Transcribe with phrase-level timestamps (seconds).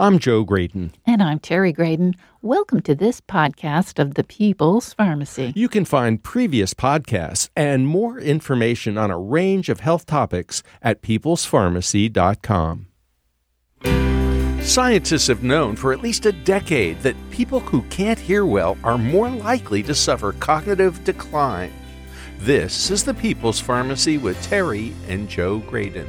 [0.00, 0.92] I'm Joe Graedon.
[1.06, 2.14] And I'm Terry Graedon.
[2.40, 5.52] Welcome to this podcast of the People's Pharmacy.
[5.56, 11.02] You can find previous podcasts and more information on a range of health topics at
[11.02, 12.86] peoplespharmacy.com.
[14.62, 18.98] Scientists have known for at least a decade that people who can't hear well are
[18.98, 21.72] more likely to suffer cognitive decline.
[22.38, 26.06] This is the People's Pharmacy with Terry and Joe Graedon.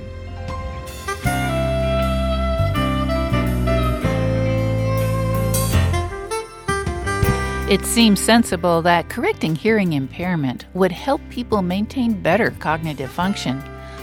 [7.70, 13.62] It seems sensible that correcting hearing impairment would help people maintain better cognitive function.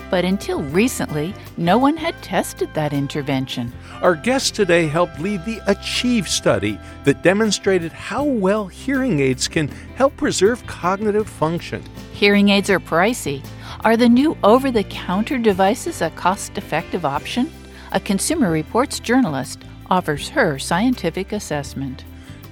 [0.08, 3.72] But until recently, no one had tested that intervention.
[4.02, 9.66] Our guest today helped lead the Achieve study that demonstrated how well hearing aids can
[9.96, 11.82] help preserve cognitive function.
[12.12, 13.44] Hearing aids are pricey.
[13.80, 17.50] Are the new over the counter devices a cost effective option?
[17.90, 22.04] A Consumer Reports journalist offers her scientific assessment.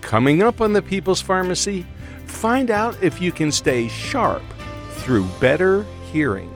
[0.05, 1.87] Coming up on the People's Pharmacy,
[2.27, 4.43] find out if you can stay sharp
[4.91, 6.52] through better hearing.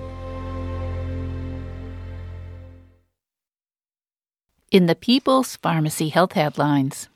[4.71, 7.09] In the People's Pharmacy Health Headlines,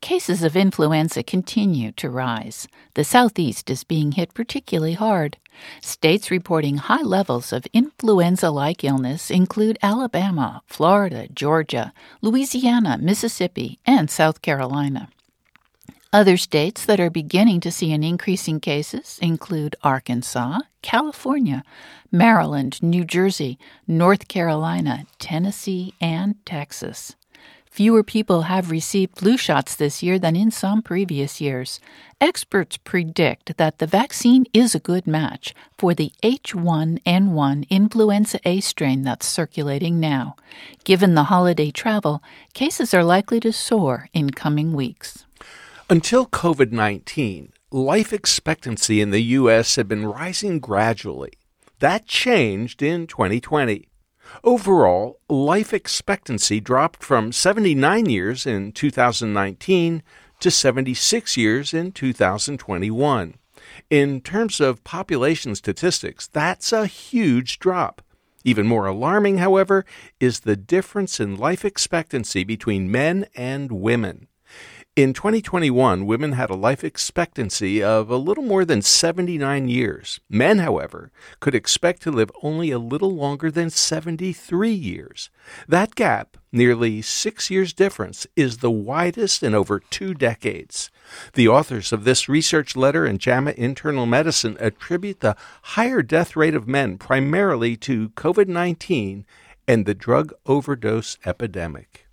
[0.00, 2.66] cases of influenza continue to rise.
[2.94, 5.36] The Southeast is being hit particularly hard.
[5.82, 11.92] States reporting high levels of influenza like illness include Alabama, Florida, Georgia,
[12.22, 15.10] Louisiana, Mississippi, and South Carolina.
[16.14, 21.64] Other states that are beginning to see an increase in cases include Arkansas, California,
[22.12, 27.16] Maryland, New Jersey, North Carolina, Tennessee, and Texas.
[27.68, 31.80] Fewer people have received flu shots this year than in some previous years.
[32.20, 39.02] Experts predict that the vaccine is a good match for the H1N1 influenza A strain
[39.02, 40.36] that's circulating now.
[40.84, 45.24] Given the holiday travel, cases are likely to soar in coming weeks.
[45.94, 49.76] Until COVID 19, life expectancy in the U.S.
[49.76, 51.34] had been rising gradually.
[51.78, 53.86] That changed in 2020.
[54.42, 60.02] Overall, life expectancy dropped from 79 years in 2019
[60.40, 63.34] to 76 years in 2021.
[63.88, 68.02] In terms of population statistics, that's a huge drop.
[68.42, 69.84] Even more alarming, however,
[70.18, 74.26] is the difference in life expectancy between men and women.
[74.96, 80.20] In 2021, women had a life expectancy of a little more than 79 years.
[80.30, 81.10] Men, however,
[81.40, 85.30] could expect to live only a little longer than 73 years.
[85.66, 90.92] That gap, nearly six years difference, is the widest in over two decades.
[91.32, 96.54] The authors of this research letter in JAMA Internal Medicine attribute the higher death rate
[96.54, 99.26] of men primarily to COVID 19
[99.66, 102.03] and the drug overdose epidemic.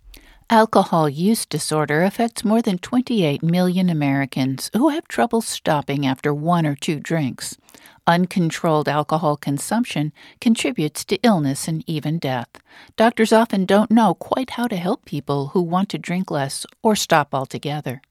[0.52, 6.66] Alcohol use disorder affects more than 28 million Americans who have trouble stopping after one
[6.66, 7.56] or two drinks.
[8.06, 10.12] Uncontrolled alcohol consumption
[10.42, 12.48] contributes to illness and even death.
[12.98, 16.94] Doctors often don't know quite how to help people who want to drink less or
[16.94, 18.02] stop altogether.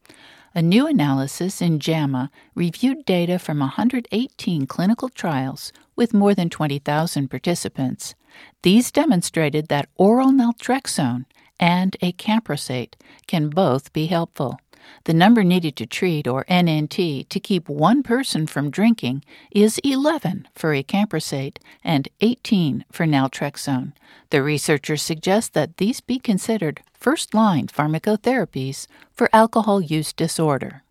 [0.55, 7.27] A new analysis in JAMA reviewed data from 118 clinical trials with more than 20,000
[7.27, 8.15] participants.
[8.63, 11.25] These demonstrated that oral naltrexone
[11.61, 12.95] and acamprosate
[13.27, 14.59] can both be helpful.
[15.05, 20.47] The number needed to treat, or NNT, to keep one person from drinking is 11
[20.55, 23.93] for acamprosate and 18 for naltrexone.
[24.31, 30.83] The researchers suggest that these be considered first line pharmacotherapies for alcohol use disorder.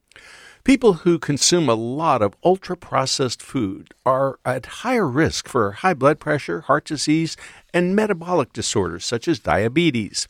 [0.62, 5.94] People who consume a lot of ultra processed food are at higher risk for high
[5.94, 7.36] blood pressure, heart disease,
[7.72, 10.28] and metabolic disorders such as diabetes.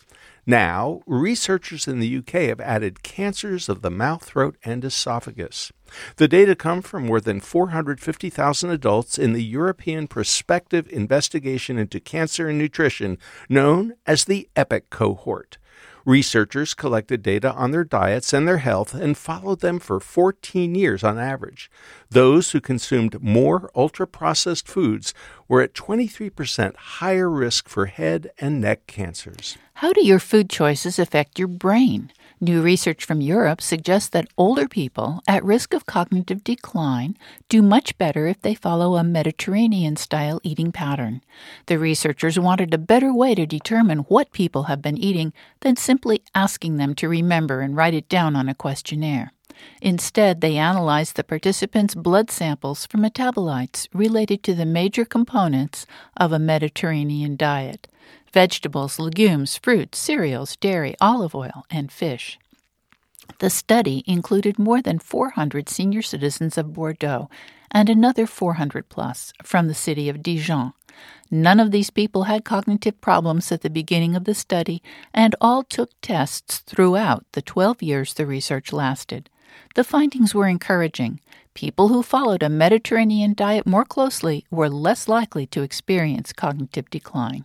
[0.51, 5.71] Now, researchers in the UK have added cancers of the mouth, throat, and esophagus.
[6.17, 12.49] The data come from more than 450,000 adults in the European Prospective Investigation into Cancer
[12.49, 13.17] and Nutrition,
[13.49, 15.59] known as the EPIC cohort.
[16.05, 21.05] Researchers collected data on their diets and their health and followed them for 14 years
[21.05, 21.71] on average.
[22.09, 25.13] Those who consumed more ultra processed foods
[25.49, 29.59] were at 23% higher risk for head and neck cancers.
[29.75, 32.13] How do your food choices affect your brain?
[32.43, 37.15] New research from Europe suggests that older people at risk of cognitive decline
[37.51, 41.21] do much better if they follow a Mediterranean style eating pattern.
[41.67, 46.23] The researchers wanted a better way to determine what people have been eating than simply
[46.35, 49.35] asking them to remember and write it down on a questionnaire.
[49.81, 55.87] Instead, they analyzed the participants' blood samples for metabolites related to the major components
[56.17, 57.89] of a Mediterranean diet
[58.33, 62.39] vegetables, legumes, fruits, cereals, dairy, olive oil, and fish.
[63.41, 67.29] The study included more than 400 senior citizens of Bordeaux
[67.71, 70.73] and another 400 plus from the city of Dijon.
[71.31, 74.83] None of these people had cognitive problems at the beginning of the study,
[75.15, 79.31] and all took tests throughout the 12 years the research lasted.
[79.75, 81.21] The findings were encouraging.
[81.55, 87.45] People who followed a Mediterranean diet more closely were less likely to experience cognitive decline.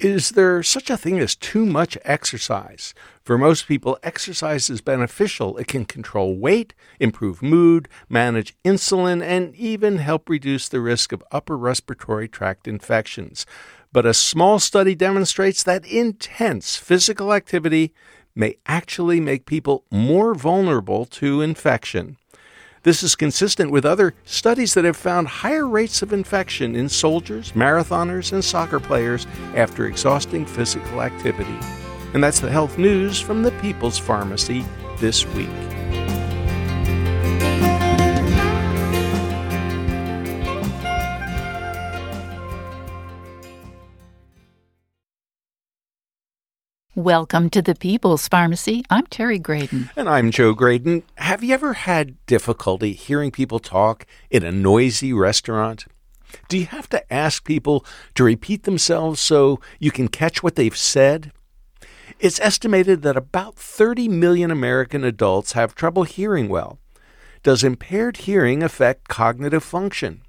[0.00, 2.92] Is there such a thing as too much exercise?
[3.22, 5.56] For most people, exercise is beneficial.
[5.58, 11.22] It can control weight, improve mood, manage insulin, and even help reduce the risk of
[11.30, 13.46] upper respiratory tract infections.
[13.92, 17.92] But a small study demonstrates that intense physical activity
[18.34, 22.16] may actually make people more vulnerable to infection.
[22.84, 27.52] This is consistent with other studies that have found higher rates of infection in soldiers,
[27.52, 31.58] marathoners, and soccer players after exhausting physical activity.
[32.12, 34.64] And that's the health news from the People's Pharmacy
[34.98, 35.48] this week.
[46.94, 48.84] Welcome to the People's Pharmacy.
[48.90, 49.88] I'm Terry Graedon.
[49.96, 51.04] And I'm Joe Graedon.
[51.14, 55.86] Have you ever had difficulty hearing people talk in a noisy restaurant?
[56.50, 60.76] Do you have to ask people to repeat themselves so you can catch what they've
[60.76, 61.32] said?
[62.20, 66.78] It's estimated that about 30 million American adults have trouble hearing well.
[67.42, 70.20] Does impaired hearing affect cognitive function?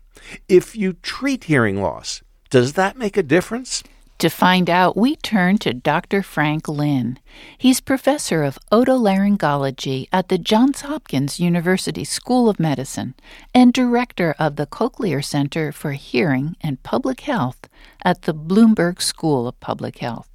[0.48, 3.84] If you treat hearing loss, does that make a difference?
[4.24, 6.24] To find out, we turn to Dr.
[6.24, 7.20] Frank Lin.
[7.58, 13.16] He's professor of otolaryngology at the Johns Hopkins University School of Medicine
[13.54, 17.68] and director of the Cochlear Center for Hearing and Public Health
[18.06, 20.30] at the Bloomberg School of Public Health.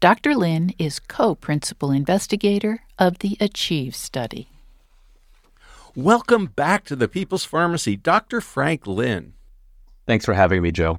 [0.00, 0.34] Dr.
[0.34, 4.48] Lin is co principal investigator of the Achieve study.
[5.94, 8.40] Welcome back to the People's Pharmacy, Dr.
[8.40, 9.34] Frank Lin.
[10.06, 10.98] Thanks for having me, Joe.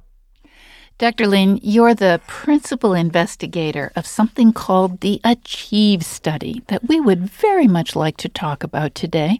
[0.98, 1.26] Dr.
[1.26, 7.68] Lin, you're the principal investigator of something called the Achieve study that we would very
[7.68, 9.38] much like to talk about today.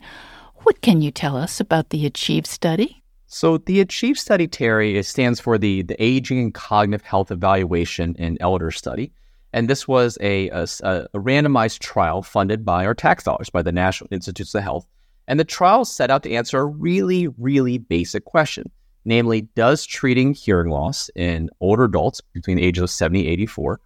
[0.65, 3.03] What can you tell us about the Achieve study?
[3.27, 8.37] So, the Achieve study, Terry, stands for the, the Aging and Cognitive Health Evaluation in
[8.39, 9.11] Elder Study.
[9.55, 13.73] And this was a, a, a randomized trial funded by our tax dollars, by the
[13.73, 14.87] National Institutes of Health.
[15.27, 18.71] And the trial set out to answer a really, really basic question
[19.09, 23.81] Namely, does treating hearing loss in older adults between the ages of 70 and 84,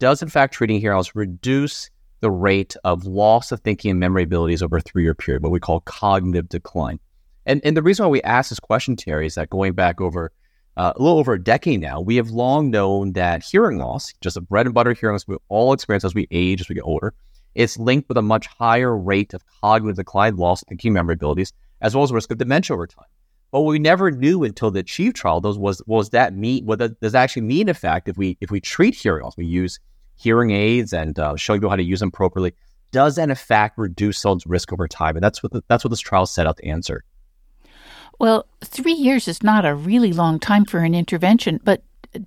[0.00, 1.88] does in fact treating hearing loss reduce
[2.18, 5.52] the rate of loss of thinking and memory abilities over a three year period, what
[5.52, 6.98] we call cognitive decline?
[7.46, 10.32] And, and the reason why we ask this question, Terry, is that going back over
[10.76, 14.36] uh, a little over a decade now, we have long known that hearing loss, just
[14.36, 16.82] a bread and butter hearing loss we all experience as we age, as we get
[16.82, 17.14] older,
[17.54, 21.52] is linked with a much higher rate of cognitive decline, loss of thinking memory abilities,
[21.80, 23.06] as well as risk of dementia over time.
[23.54, 26.80] But what we never knew until the Achieve trial those was was that mean what
[26.80, 29.78] does that actually mean in fact if we if we treat hearing loss, we use
[30.16, 32.52] hearing aids and uh, showing people how to use them properly,
[32.90, 35.14] does that in fact reduce someone's risk over time?
[35.16, 37.04] And that's what the, that's what this trial set out to answer.
[38.18, 41.84] Well, three years is not a really long time for an intervention, but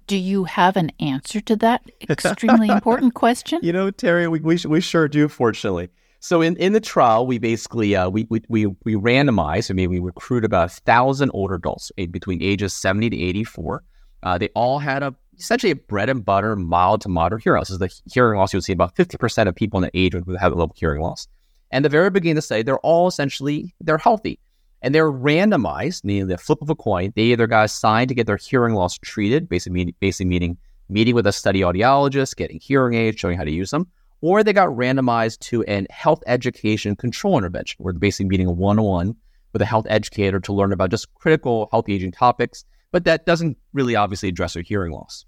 [0.08, 3.60] do you have an answer to that extremely important question?
[3.62, 5.90] You know, Terry, we, we, we sure do, fortunately.
[6.20, 9.70] So in, in the trial, we basically uh, we, we we we randomized.
[9.70, 13.84] I mean, we recruited about a thousand older adults between ages seventy to eighty four.
[14.24, 17.70] Uh, they all had a essentially a bread and butter, mild to moderate hearing loss.
[17.70, 20.16] Is the hearing loss you would see about fifty percent of people in the age
[20.16, 21.28] would have a level hearing loss.
[21.72, 24.40] And the very beginning to say they're all essentially they're healthy,
[24.82, 27.14] and they're randomized, meaning the flip of a coin.
[27.16, 30.58] They either got assigned to get their hearing loss treated, basically basically meaning
[30.90, 33.88] meeting with a study audiologist, getting hearing aids, showing how to use them,
[34.22, 38.52] or they got randomized to an health education control intervention, where they're basically meeting a
[38.52, 39.16] one on one
[39.54, 43.58] with a health educator to learn about just critical healthy aging topics, but that doesn't
[43.74, 45.26] really obviously address their hearing loss.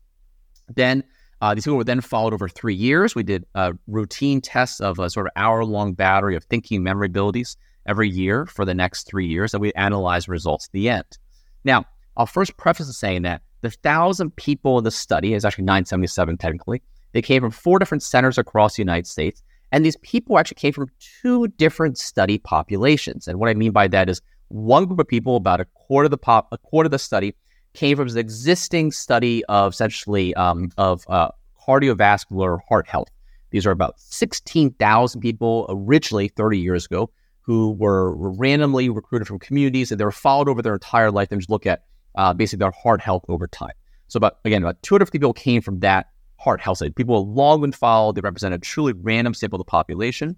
[0.75, 1.03] Then
[1.41, 3.15] uh, these people were then followed over three years.
[3.15, 7.07] We did uh, routine tests of a sort of hour long battery of thinking memory
[7.07, 11.17] abilities every year for the next three years, and we analyzed results at the end.
[11.63, 11.85] Now,
[12.17, 16.37] I'll first preface in saying that the thousand people in the study is actually 977
[16.37, 16.81] technically
[17.11, 19.41] they came from four different centers across the United States.
[19.71, 20.89] And these people actually came from
[21.21, 23.27] two different study populations.
[23.27, 26.11] And what I mean by that is one group of people, about a quarter of
[26.11, 27.35] the pop, a quarter of the study,
[27.73, 31.29] came from an existing study of essentially um, of uh,
[31.67, 33.09] cardiovascular heart health.
[33.51, 37.11] These are about 16,000 people originally 30 years ago
[37.41, 41.31] who were, were randomly recruited from communities and they were followed over their entire life
[41.31, 41.83] and just look at
[42.15, 43.71] uh, basically their heart health over time.
[44.07, 46.07] So about again, about 250 people came from that
[46.39, 46.91] heart health study.
[46.91, 48.15] People have long been followed.
[48.15, 50.35] They represent a truly random sample of the population.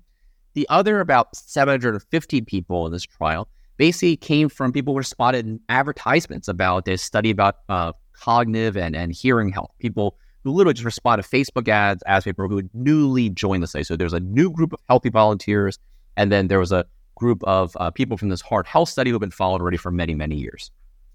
[0.53, 5.45] The other about 750 people in this trial basically came from people who were spotted
[5.45, 9.71] in advertisements about this study about uh, cognitive and, and hearing health.
[9.79, 13.83] People who literally just responded to Facebook ads as people who newly joined the study.
[13.83, 15.79] So there's a new group of healthy volunteers
[16.17, 19.15] and then there was a group of uh, people from this heart health study who
[19.15, 20.71] have been followed already for many, many years.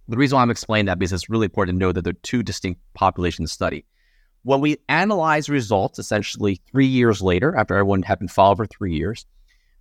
[0.08, 2.22] The reason why I'm explaining that because it's really important to know that there are
[2.22, 3.84] two distinct populations study.
[4.46, 8.94] When we analyze results, essentially three years later, after everyone had been followed for three
[8.94, 9.26] years,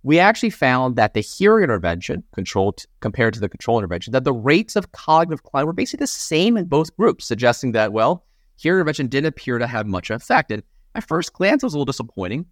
[0.02, 4.32] we actually found that the hearing intervention controlled compared to the control intervention, that the
[4.32, 8.24] rates of cognitive decline were basically the same in both groups, suggesting that, well,
[8.56, 10.50] hearing intervention didn't appear to have much effect.
[10.50, 10.64] And
[10.96, 12.46] at first glance, it was a little disappointing.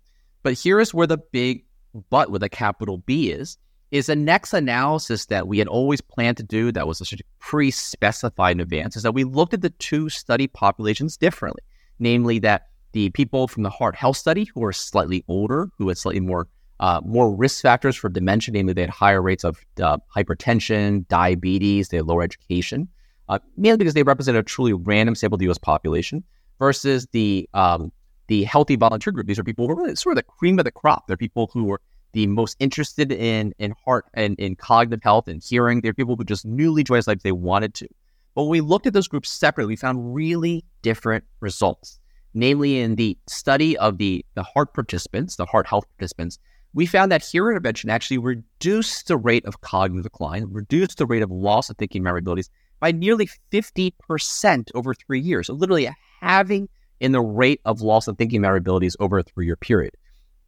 [0.45, 1.65] But here is where the big
[2.11, 3.59] but with a capital B is,
[3.91, 8.61] is the next analysis that we had always planned to do that was pre-specified in
[8.61, 11.63] advance is that we looked at the two study populations differently,
[11.99, 15.99] namely that the people from the heart health study who are slightly older, who had
[15.99, 16.49] slightly more
[16.81, 21.89] uh, more risk factors for dementia, namely they had higher rates of uh, hypertension, diabetes,
[21.89, 22.89] they had lower education,
[23.29, 25.59] uh, mainly because they represent a truly random sample of the U.S.
[25.59, 26.25] population,
[26.59, 27.93] versus the um,
[28.27, 29.27] the healthy volunteer group.
[29.27, 31.07] These are people who are really sort of the cream of the crop.
[31.07, 31.81] They're people who are
[32.13, 35.81] the most interested in in heart and in cognitive health and hearing.
[35.81, 37.89] They're people who just newly joined life they wanted to.
[38.35, 41.99] But when we looked at those groups separately, we found really different results.
[42.35, 46.39] Namely, in the study of the, the heart participants, the heart health participants,
[46.73, 51.23] we found that hearing intervention actually reduced the rate of cognitive decline, reduced the rate
[51.23, 52.51] of loss of thinking memory abilities
[52.81, 55.47] by nearly 50% over three years.
[55.47, 55.89] So literally
[56.21, 59.97] having in the rate of loss of thinking memory abilities over a three year period.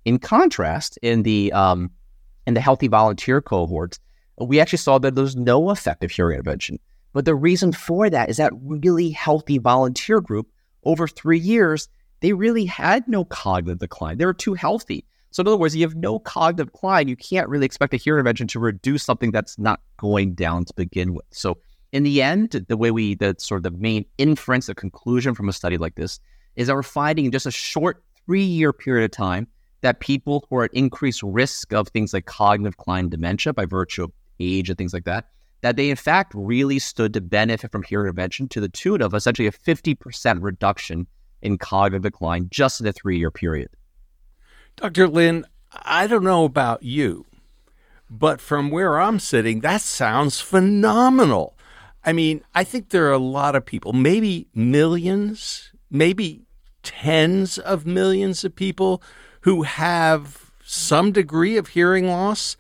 [0.05, 1.91] In contrast, in the um,
[2.47, 3.99] in the healthy volunteer cohorts,
[4.39, 6.79] we actually saw that there's no effective hearing intervention.
[7.17, 10.51] But the reason for that is that really healthy volunteer group
[10.85, 11.89] over three years,
[12.21, 14.19] they really had no cognitive decline.
[14.19, 15.03] They were too healthy.
[15.31, 17.09] So in other words, you have no cognitive decline.
[17.09, 20.75] You can't really expect a hearing intervention to reduce something that's not going down to
[20.75, 21.25] begin with.
[21.31, 21.57] So
[21.91, 25.49] in the end, the way we the sort of the main inference, the conclusion from
[25.49, 26.21] a study like this
[26.55, 29.47] is that we're finding in just a short three year period of time
[29.81, 34.05] that people who are at increased risk of things like cognitive decline dementia by virtue
[34.05, 35.29] of age and things like that,
[35.63, 39.15] that they in fact really stood to benefit from hearing intervention to the tune of
[39.15, 41.07] essentially a 50% reduction
[41.43, 43.69] in cognitive decline just in a three year period.
[44.77, 45.09] Dr.
[45.09, 47.25] Lin, I don't know about you,
[48.11, 51.57] but from where I'm sitting, that sounds phenomenal.
[52.05, 56.43] I mean, I think there are a lot of people, maybe millions, maybe
[56.83, 59.03] tens of millions of people
[59.41, 62.57] who have some degree of hearing loss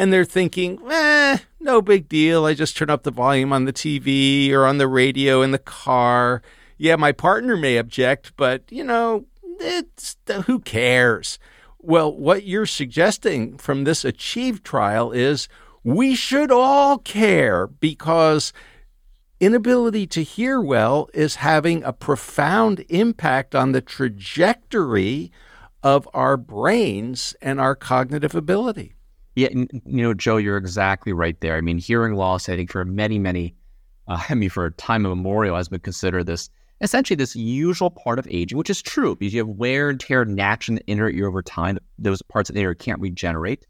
[0.00, 2.46] and they're thinking, eh, no big deal.
[2.46, 5.58] I just turn up the volume on the TV or on the radio in the
[5.58, 6.40] car.
[6.78, 9.26] Yeah, my partner may object, but you know,
[9.60, 10.16] it's
[10.46, 11.38] who cares?
[11.78, 15.48] Well, what you're suggesting from this Achieve trial is
[15.84, 18.54] we should all care because
[19.38, 25.30] inability to hear well is having a profound impact on the trajectory
[25.82, 28.94] of our brains and our cognitive ability.
[29.36, 31.56] Yeah, you know, Joe, you're exactly right there.
[31.56, 33.54] I mean, hearing loss, I think for many, many,
[34.08, 38.18] uh, I mean, for a time immemorial, has been considered this essentially this usual part
[38.18, 41.10] of aging, which is true because you have wear and tear naturally in the inner
[41.10, 41.78] ear over time.
[41.98, 43.66] Those parts of the ear can't regenerate.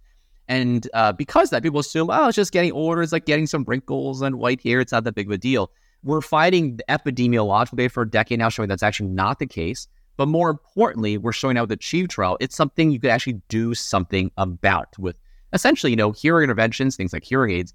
[0.49, 3.03] And uh, because that, people assume, oh, it's just getting older.
[3.03, 4.81] It's like getting some wrinkles and white hair.
[4.81, 5.71] It's not that big of a deal.
[6.03, 9.87] We're fighting the epidemiological data for a decade now showing that's actually not the case.
[10.17, 13.41] But more importantly, we're showing out with the Achieve trial, it's something you could actually
[13.49, 15.17] do something about with
[15.53, 17.75] essentially, you know, hearing interventions, things like hearing aids.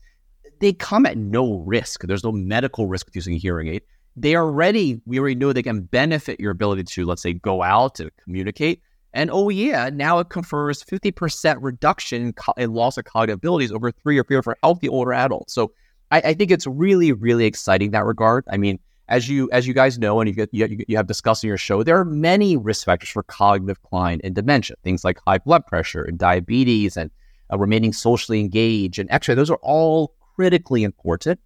[0.60, 2.03] They come at no risk.
[2.03, 3.82] There's no medical risk with using a hearing aid.
[4.15, 7.96] They already, we already know they can benefit your ability to, let's say, go out
[7.96, 8.82] to communicate
[9.15, 13.91] and oh yeah, now it confers 50% reduction in, loss of cognitive abilities over a
[13.94, 15.53] three-year period for healthy older adults.
[15.53, 15.72] So
[16.12, 18.44] I, I, think it's really, really exciting in that regard.
[18.51, 18.77] I mean,
[19.08, 21.82] as you as you guys know, and you, you, you have discussed in your show,
[21.82, 24.75] there are many risk factors for cognitive decline and dementia.
[24.84, 27.10] Things like high blood pressure and diabetes and
[27.52, 29.38] uh, remaining socially engaged and exercise.
[29.38, 31.40] Those are all critically important.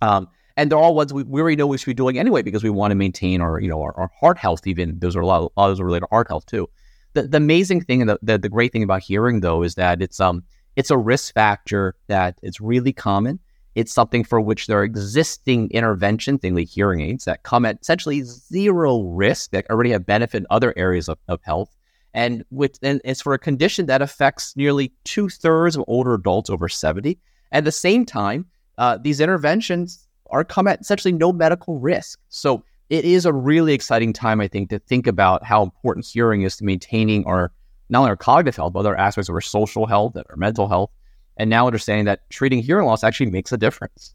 [0.00, 2.64] Um, and they're all ones we, we already know we should be doing anyway because
[2.64, 4.66] we want to maintain our you know our, our heart health.
[4.66, 6.46] Even those are a lot, of, a lot of those are related to heart health
[6.46, 6.68] too.
[7.14, 10.02] The, the amazing thing and the, the, the great thing about hearing though is that
[10.02, 10.42] it's um
[10.74, 13.38] it's a risk factor that it's really common.
[13.76, 17.78] It's something for which there are existing intervention, things like hearing aids, that come at
[17.80, 21.76] essentially zero risk that already have benefit in other areas of, of health.
[22.14, 26.50] And with and it's for a condition that affects nearly two thirds of older adults
[26.50, 27.18] over 70.
[27.52, 28.46] At the same time,
[28.78, 32.18] uh, these interventions are come at essentially no medical risk.
[32.28, 36.42] So it is a really exciting time, I think, to think about how important hearing
[36.42, 37.52] is to maintaining our
[37.90, 40.68] not only our cognitive health, but other aspects of our social health and our mental
[40.68, 40.90] health.
[41.36, 44.14] And now understanding that treating hearing loss actually makes a difference.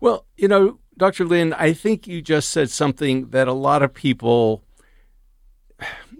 [0.00, 1.24] Well, you know, Dr.
[1.24, 4.64] Lin, I think you just said something that a lot of people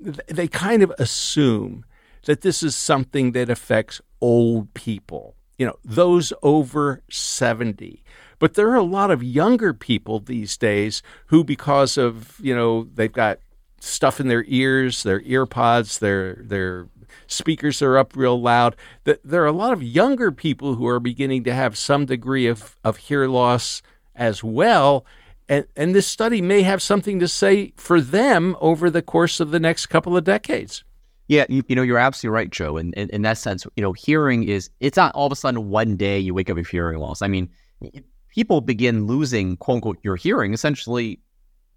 [0.00, 1.84] they kind of assume
[2.26, 8.02] that this is something that affects old people, you know, those over 70.
[8.38, 12.88] But there are a lot of younger people these days who, because of, you know,
[12.94, 13.40] they've got
[13.80, 16.88] stuff in their ears, their ear pods, their, their
[17.26, 21.00] speakers are up real loud, that there are a lot of younger people who are
[21.00, 23.82] beginning to have some degree of, of hear loss
[24.14, 25.04] as well.
[25.48, 29.50] And, and this study may have something to say for them over the course of
[29.50, 30.84] the next couple of decades.
[31.28, 32.76] Yeah, you, you know, you're absolutely right, Joe.
[32.76, 35.68] And in, in that sense, you know, hearing is, it's not all of a sudden
[35.68, 37.22] one day you wake up with hearing loss.
[37.22, 37.50] I mean,
[38.28, 41.20] people begin losing, quote unquote, your hearing essentially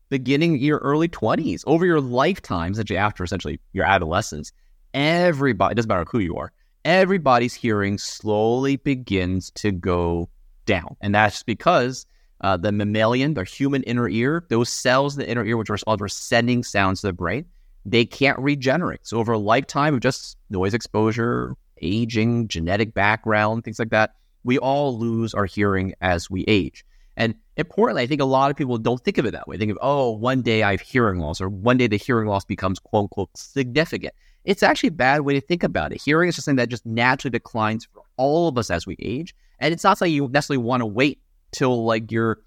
[0.09, 4.51] beginning your early 20s, over your lifetime, essentially after essentially your adolescence.
[4.93, 6.51] Everybody, it doesn't matter who you are,
[6.83, 10.29] everybody's hearing slowly begins to go
[10.65, 10.97] down.
[11.01, 12.05] And that's because
[12.41, 15.73] uh, the mammalian, the human inner ear, those cells in the inner ear, which are
[15.73, 17.45] responsible for sending sounds to the brain,
[17.85, 19.01] they can't regenerate.
[19.03, 24.57] So over a lifetime of just noise exposure, aging, genetic background, things like that, we
[24.57, 26.83] all lose our hearing as we age.
[27.17, 29.57] And importantly, I think a lot of people don't think of it that way.
[29.57, 32.27] They think of, oh, one day I have hearing loss, or one day the hearing
[32.27, 34.13] loss becomes quote unquote significant.
[34.43, 36.01] It's actually a bad way to think about it.
[36.01, 39.35] Hearing is just something that just naturally declines for all of us as we age.
[39.59, 41.19] And it's not something you necessarily want to wait
[41.51, 42.41] till like you're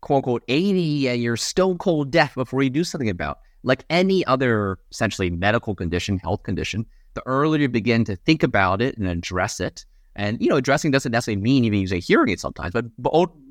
[0.00, 3.38] quote unquote 80 and you're stone cold deaf before you do something about.
[3.62, 8.82] Like any other essentially medical condition, health condition, the earlier you begin to think about
[8.82, 9.84] it and address it,
[10.16, 12.84] and you know, addressing doesn't necessarily mean even using hearing aid sometimes, but,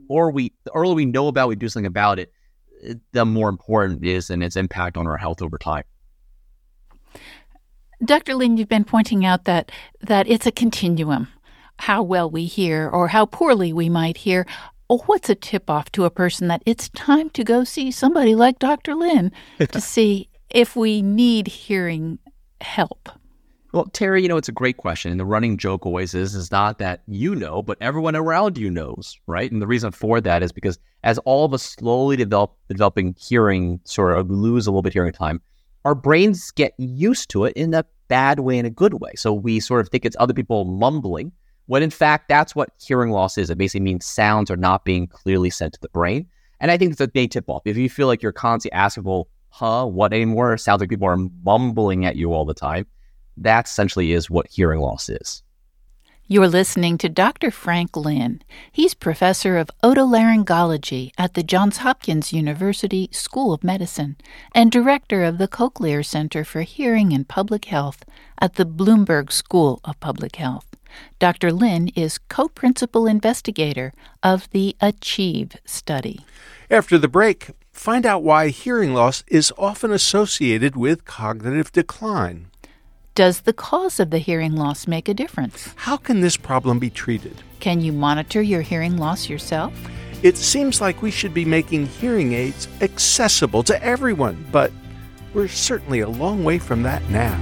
[0.10, 2.34] more we the earlier we know about, we do something about it,
[3.14, 5.84] the more important it is and its impact on our health over time.
[8.04, 8.36] Dr.
[8.36, 11.30] Lin, you've been pointing out that that it's a continuum.
[11.82, 14.46] How well we hear or how poorly we might hear.
[14.88, 18.60] What's a tip off to a person that it's time to go see somebody like
[18.60, 18.94] Dr.
[18.94, 22.20] Lin to see if we need hearing
[22.62, 23.10] help?
[23.74, 25.10] Well, Terry, you know, it's a great question.
[25.10, 28.70] And the running joke always is, is not that you know, but everyone around you
[28.70, 29.52] knows, right?
[29.52, 33.80] And the reason for that is because as all of us slowly develop developing hearing,
[33.86, 35.42] sort of lose a little bit hearing time,
[35.84, 39.14] our brains get used to it in a bad way and a good way.
[39.16, 41.32] So we sort of think it's other people mumbling,
[41.68, 43.50] when in fact that's what hearing loss is.
[43.50, 46.28] It basically means sounds are not being clearly sent to the brain.
[46.60, 47.64] And I think it's a big tip off.
[47.66, 50.58] If you feel like you're constantly asking, well, huh, what anymore?
[50.58, 52.86] Sounds like people are mumbling at you all the time
[53.38, 55.44] that essentially is what hearing loss is.
[56.28, 57.52] You're listening to Dr.
[57.52, 58.42] Frank Lin.
[58.72, 64.16] He's professor of otolaryngology at the Johns Hopkins University School of Medicine
[64.56, 68.06] and director of the Cochlear Center for Hearing and Public Health
[68.40, 70.71] at the Bloomberg School of Public Health.
[71.20, 71.52] Dr.
[71.52, 76.22] Lin is co principal investigator of the ACHIEVE study.
[76.70, 82.48] After the break, find out why hearing loss is often associated with cognitive decline.
[83.14, 85.74] Does the cause of the hearing loss make a difference?
[85.76, 87.44] How can this problem be treated?
[87.60, 89.74] Can you monitor your hearing loss yourself?
[90.24, 94.72] It seems like we should be making hearing aids accessible to everyone, but
[95.34, 97.38] we're certainly a long way from that now.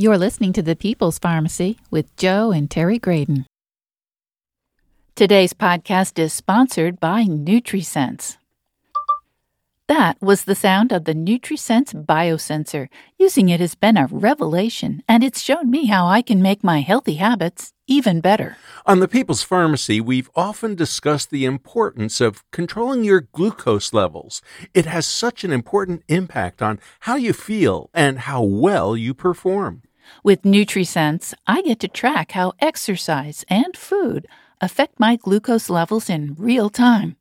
[0.00, 3.44] You're listening to the People's Pharmacy with Joe and Terry Graedon.
[5.14, 8.38] Today's podcast is sponsored by NutriSense.
[9.88, 12.88] That was the sound of the NutriSense biosensor.
[13.18, 16.80] Using it has been a revelation, and it's shown me how I can make my
[16.80, 18.56] healthy habits even better.
[18.86, 24.40] On the People's Pharmacy, we've often discussed the importance of controlling your glucose levels.
[24.72, 29.82] It has such an important impact on how you feel and how well you perform.
[30.22, 34.26] With NutriSense, I get to track how exercise and food
[34.60, 37.16] affect my glucose levels in real time.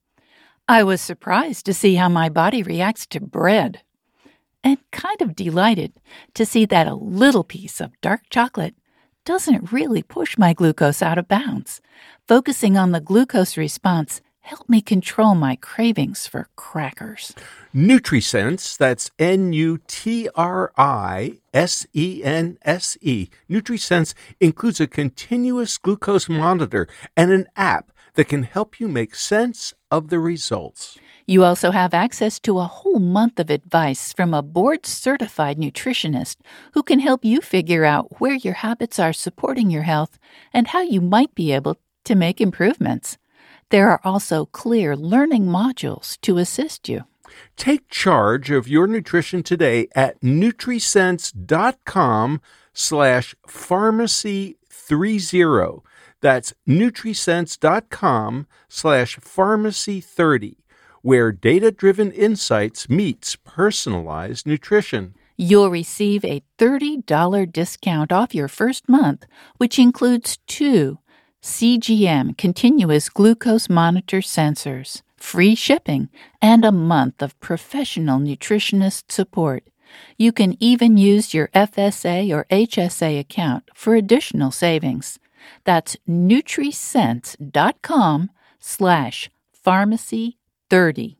[0.67, 3.81] I was surprised to see how my body reacts to bread,
[4.63, 5.93] and kind of delighted
[6.33, 8.75] to see that a little piece of dark chocolate
[9.25, 11.81] doesn't really push my glucose out of bounds.
[12.27, 17.35] Focusing on the glucose response help me control my cravings for crackers.
[17.73, 23.29] NutriSense, that's N U T R I S E N S E.
[23.47, 29.75] NutriSense includes a continuous glucose monitor and an app that can help you make sense
[29.91, 30.97] of the results.
[31.27, 36.37] You also have access to a whole month of advice from a board certified nutritionist
[36.73, 40.17] who can help you figure out where your habits are supporting your health
[40.51, 43.18] and how you might be able to make improvements.
[43.69, 47.03] There are also clear learning modules to assist you.
[47.55, 52.41] Take charge of your nutrition today at nutrisense.com
[52.73, 55.81] slash pharmacy 30.
[56.21, 60.57] That's nutrisense.com slash pharmacy 30,
[61.01, 65.15] where data driven insights meets personalized nutrition.
[65.37, 69.25] You'll receive a $30 discount off your first month,
[69.57, 70.99] which includes two
[71.41, 76.09] CGM continuous glucose monitor sensors, free shipping,
[76.41, 79.63] and a month of professional nutritionist support.
[80.17, 85.19] You can even use your FSA or HSA account for additional savings.
[85.63, 90.37] That's nutrisense.com slash pharmacy
[90.69, 91.17] 30.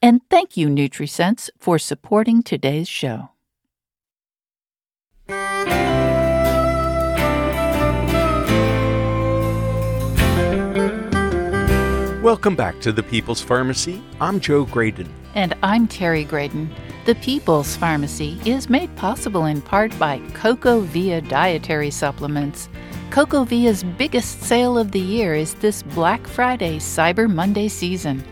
[0.00, 3.30] And thank you, NutriSense, for supporting today's show.
[12.22, 14.02] Welcome back to the People's Pharmacy.
[14.20, 15.06] I'm Joe Graedon.
[15.36, 16.68] And I'm Terry Graedon.
[17.04, 22.68] The People's Pharmacy is made possible in part by CocoVia dietary supplements.
[23.10, 28.24] CocoVia's biggest sale of the year is this Black Friday Cyber Monday season.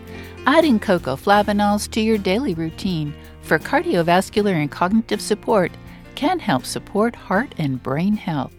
[0.45, 5.71] Adding cocoa flavanols to your daily routine for cardiovascular and cognitive support
[6.15, 8.56] can help support heart and brain health.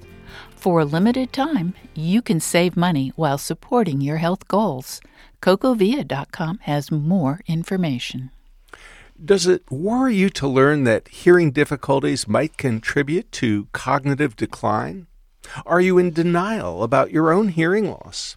[0.57, 5.01] For a limited time, you can save money while supporting your health goals.
[5.43, 8.31] CocoVia.com has more information.
[9.23, 15.09] Does it worry you to learn that hearing difficulties might contribute to cognitive decline?
[15.67, 18.37] Are you in denial about your own hearing loss?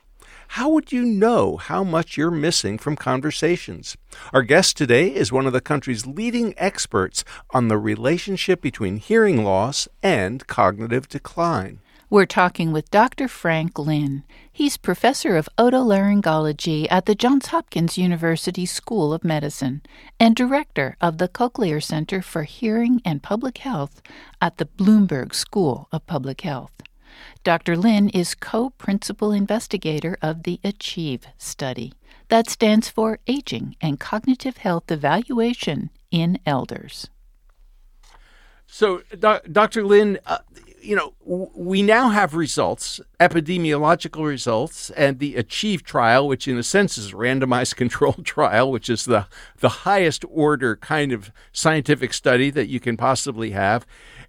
[0.56, 3.96] How would you know how much you're missing from conversations?
[4.34, 9.46] Our guest today is one of the country's leading experts on the relationship between hearing
[9.46, 11.80] loss and cognitive decline.
[12.10, 13.30] We're talking with Dr.
[13.30, 14.24] Frank Lin.
[14.52, 19.82] He's professor of otolaryngology at the Johns Hopkins University School of Medicine
[20.20, 24.02] and director of the Cochlear Center for Hearing and Public Health
[24.42, 26.74] at the Bloomberg School of Public Health.
[27.44, 27.78] Dr.
[27.78, 31.94] Lin is co principal investigator of the ACHIEVE study.
[32.30, 37.10] That stands for Aging and Cognitive Health Evaluation in Elders.
[38.68, 39.84] So, Dr.
[39.84, 40.38] Lin, uh,
[40.82, 46.64] you know, we now have results, epidemiological results, and the Achieve trial, which in a
[46.64, 49.28] sense is a randomized controlled trial, which is the,
[49.60, 53.86] the highest order kind of scientific study that you can possibly have.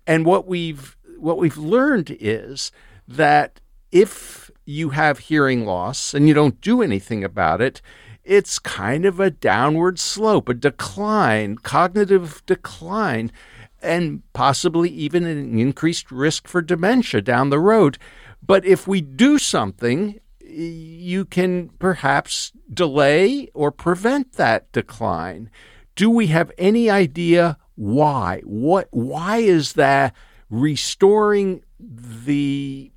[0.06, 2.72] And what we've what we've learned is
[3.06, 7.80] that if you have hearing loss and you don't do anything about it,
[8.24, 13.30] it's kind of a downward slope, a decline, cognitive decline
[13.82, 17.98] and possibly even an increased risk for dementia down the road.
[18.44, 25.50] But if we do something, you can perhaps delay or prevent that decline.
[25.96, 28.42] Do we have any idea why?
[28.44, 30.14] What why is that
[30.52, 32.92] restoring the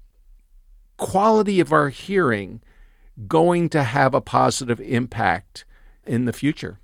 [0.97, 2.61] quality of our hearing
[3.27, 5.63] going to have a positive impact
[6.05, 6.79] in the future?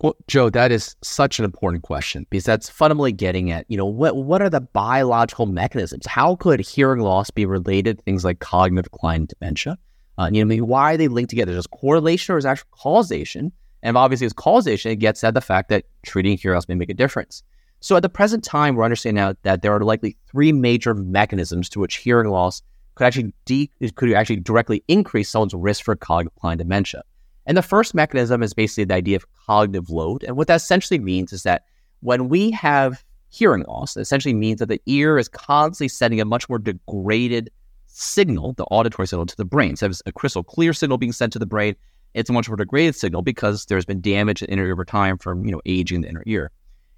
[0.00, 3.86] Well, Joe, that is such an important question because that's fundamentally getting at, you know,
[3.86, 6.06] what what are the biological mechanisms?
[6.06, 9.78] How could hearing loss be related to things like cognitive decline dementia?
[10.18, 11.52] Uh, you know, I mean, why are they linked together?
[11.52, 13.52] Is correlation or is actual causation?
[13.82, 14.90] And obviously, it's causation.
[14.90, 17.42] It gets at the fact that treating hearing loss may make a difference.
[17.84, 21.68] So, at the present time, we're understanding now that there are likely three major mechanisms
[21.68, 22.62] to which hearing loss
[22.94, 27.02] could actually de- could actually directly increase someone's risk for cognitive decline dementia.
[27.44, 30.24] And the first mechanism is basically the idea of cognitive load.
[30.24, 31.66] And what that essentially means is that
[32.00, 36.24] when we have hearing loss, it essentially means that the ear is constantly sending a
[36.24, 37.50] much more degraded
[37.88, 39.76] signal, the auditory signal, to the brain.
[39.76, 41.76] So it's a crystal clear signal being sent to the brain.
[42.14, 44.86] It's a much more degraded signal because there's been damage to the inner ear over
[44.86, 46.50] time from you know aging the inner ear.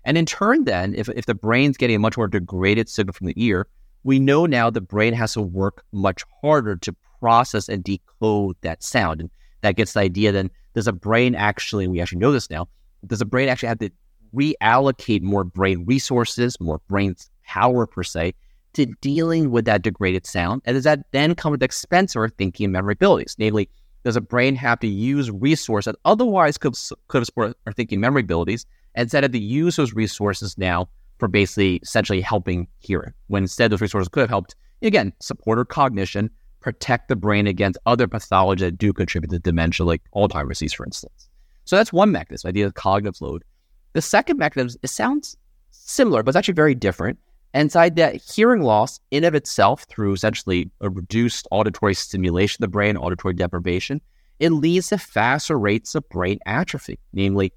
[0.06, 3.26] And in turn, then, if, if the brain's getting a much more degraded signal from
[3.26, 3.66] the ear,
[4.04, 8.84] we know now the brain has to work much harder to process and decode that
[8.84, 9.20] sound.
[9.20, 9.30] And
[9.62, 12.68] that gets the idea then does a brain actually, we actually know this now,
[13.04, 13.90] does a brain actually have to
[14.32, 18.34] reallocate more brain resources, more brain power per se,
[18.74, 20.62] to dealing with that degraded sound?
[20.66, 23.34] And does that then come at the expense of our thinking and memory abilities?
[23.38, 23.68] Namely,
[24.04, 26.76] does a brain have to use resource that otherwise could,
[27.08, 28.64] could have supported our thinking and memory abilities,
[29.02, 33.80] instead have to use those resources now for basically essentially helping hearing, when instead those
[33.80, 36.30] resources could have helped, again, support our cognition,
[36.60, 40.84] protect the brain against other pathologies that do contribute to dementia, like Alzheimer's disease, for
[40.84, 41.28] instance.
[41.64, 43.44] So that's one mechanism, idea of cognitive load.
[43.92, 45.36] The second mechanism, it sounds
[45.70, 47.18] similar, but it's actually very different.
[47.54, 52.72] Inside that hearing loss in of itself through essentially a reduced auditory stimulation of the
[52.72, 54.02] brain, auditory deprivation,
[54.38, 56.98] it leads to faster rates of brain atrophy.
[57.14, 57.52] Namely,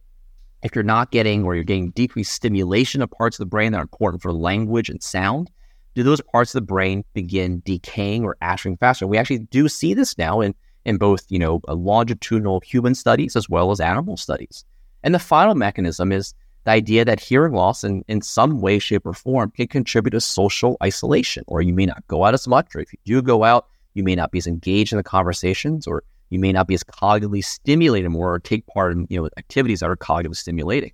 [0.63, 3.77] if you're not getting or you're getting decreased stimulation of parts of the brain that
[3.77, 5.49] are important for language and sound,
[5.95, 9.07] do those parts of the brain begin decaying or atrophying faster?
[9.07, 10.53] We actually do see this now in,
[10.85, 14.65] in both, you know, longitudinal human studies as well as animal studies.
[15.03, 16.33] And the final mechanism is
[16.65, 20.21] the idea that hearing loss in, in some way, shape, or form can contribute to
[20.21, 23.43] social isolation, or you may not go out as much, or if you do go
[23.43, 26.73] out, you may not be as engaged in the conversations, or you may not be
[26.73, 30.91] as cognitively stimulated more or take part in you know activities that are cognitively stimulating.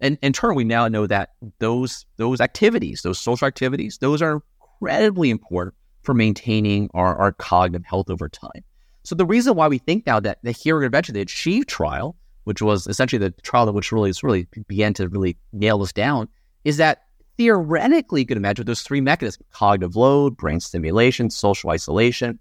[0.00, 4.42] And in turn, we now know that those those activities, those social activities, those are
[4.80, 8.62] incredibly important for maintaining our, our cognitive health over time.
[9.02, 12.60] So the reason why we think now that the hearing intervention, the Achieve trial, which
[12.60, 16.28] was essentially the trial that which really really began to really nail this down,
[16.64, 17.04] is that
[17.38, 22.38] theoretically you could imagine those three mechanisms: cognitive load, brain stimulation, social isolation.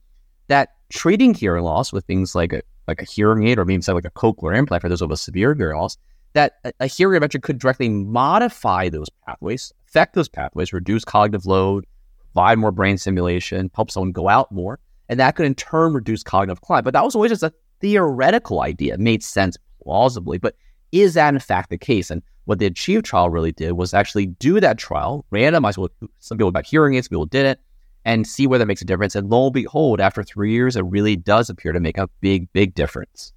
[0.48, 4.04] That treating hearing loss with things like a like a hearing aid or maybe something
[4.04, 5.98] like a cochlear implant for those with severe hearing loss,
[6.34, 11.46] that a, a hearing intervention could directly modify those pathways, affect those pathways, reduce cognitive
[11.46, 11.86] load,
[12.20, 16.22] provide more brain stimulation, help someone go out more, and that could in turn reduce
[16.22, 16.84] cognitive decline.
[16.84, 18.94] But that was always just a theoretical idea.
[18.94, 20.56] It made sense plausibly, but
[20.92, 22.12] is that in fact the case?
[22.12, 26.50] And what the Achieve trial really did was actually do that trial, randomize some people
[26.50, 27.60] about hearing aids, some people didn't,
[28.06, 29.16] and see whether it makes a difference.
[29.16, 32.52] And lo and behold, after three years, it really does appear to make a big,
[32.54, 33.34] big difference.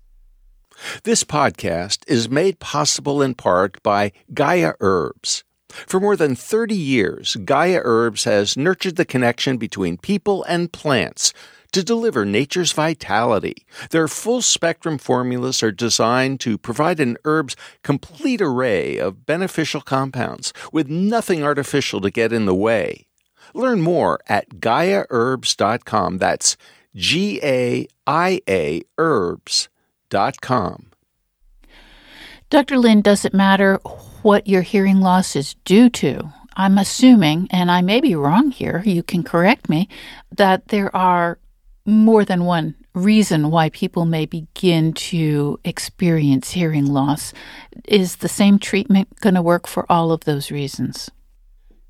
[1.03, 5.43] This podcast is made possible in part by Gaia Herbs.
[5.71, 11.33] For more than 30 years, Gaia Herbs has nurtured the connection between people and plants
[11.73, 13.67] to deliver nature's vitality.
[13.91, 20.53] Their full spectrum formulas are designed to provide an herb's complete array of beneficial compounds
[20.73, 23.08] with nothing artificial to get in the way.
[23.55, 26.19] Learn more at GaiaHerbs.com.
[26.19, 26.57] That's
[26.95, 30.87] G A I A herbs.com.
[32.51, 32.79] Dr.
[32.79, 33.77] Lin, does it matter
[34.23, 36.33] what your hearing loss is due to?
[36.57, 39.89] I'm assuming, and I may be wrong here, you can correct me,
[40.35, 41.39] that there are
[41.85, 47.33] more than one reason why people may begin to experience hearing loss.
[47.85, 51.11] Is the same treatment going to work for all of those reasons?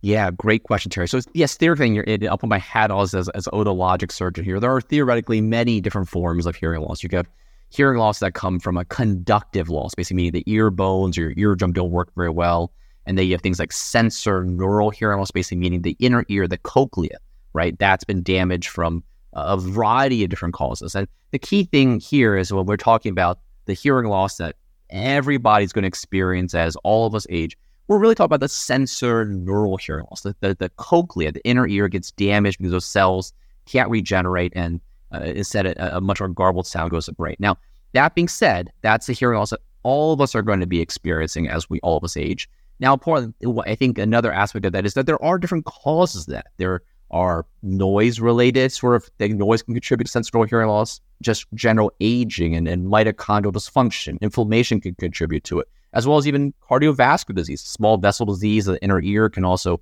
[0.00, 1.08] Yeah, great question, Terry.
[1.08, 4.60] So yes, theoretically, I'll put my hat on as, as, as otologic surgeon here.
[4.60, 7.02] There are theoretically many different forms of hearing loss.
[7.02, 7.28] You have
[7.70, 11.34] hearing loss that come from a conductive loss, basically meaning the ear bones or your
[11.36, 12.72] eardrum don't work very well.
[13.06, 16.58] And then you have things like sensorineural hearing loss, basically meaning the inner ear, the
[16.58, 17.18] cochlea,
[17.52, 17.78] right?
[17.78, 20.94] That's been damaged from a variety of different causes.
[20.94, 24.56] And the key thing here is when we're talking about the hearing loss that
[24.90, 27.56] everybody's going to experience as all of us age,
[27.88, 30.20] we're really talking about the sensorineural hearing loss.
[30.20, 33.32] The, the, the cochlea, the inner ear gets damaged because those cells
[33.66, 34.80] can't regenerate and
[35.12, 37.36] uh, instead a, a, much more garbled sound goes to the brain.
[37.38, 37.56] Now,
[37.92, 40.80] that being said, that's the hearing loss that all of us are going to be
[40.80, 42.48] experiencing as we all of us age.
[42.78, 43.34] Now, important,
[43.66, 46.48] I think another aspect of that is that there are different causes of that.
[46.58, 51.46] There are noise related, sort of the noise can contribute to sensory hearing loss, just
[51.54, 56.52] general aging and, and mitochondrial dysfunction, inflammation can contribute to it, as well as even
[56.68, 59.80] cardiovascular disease, small vessel disease of the inner ear can also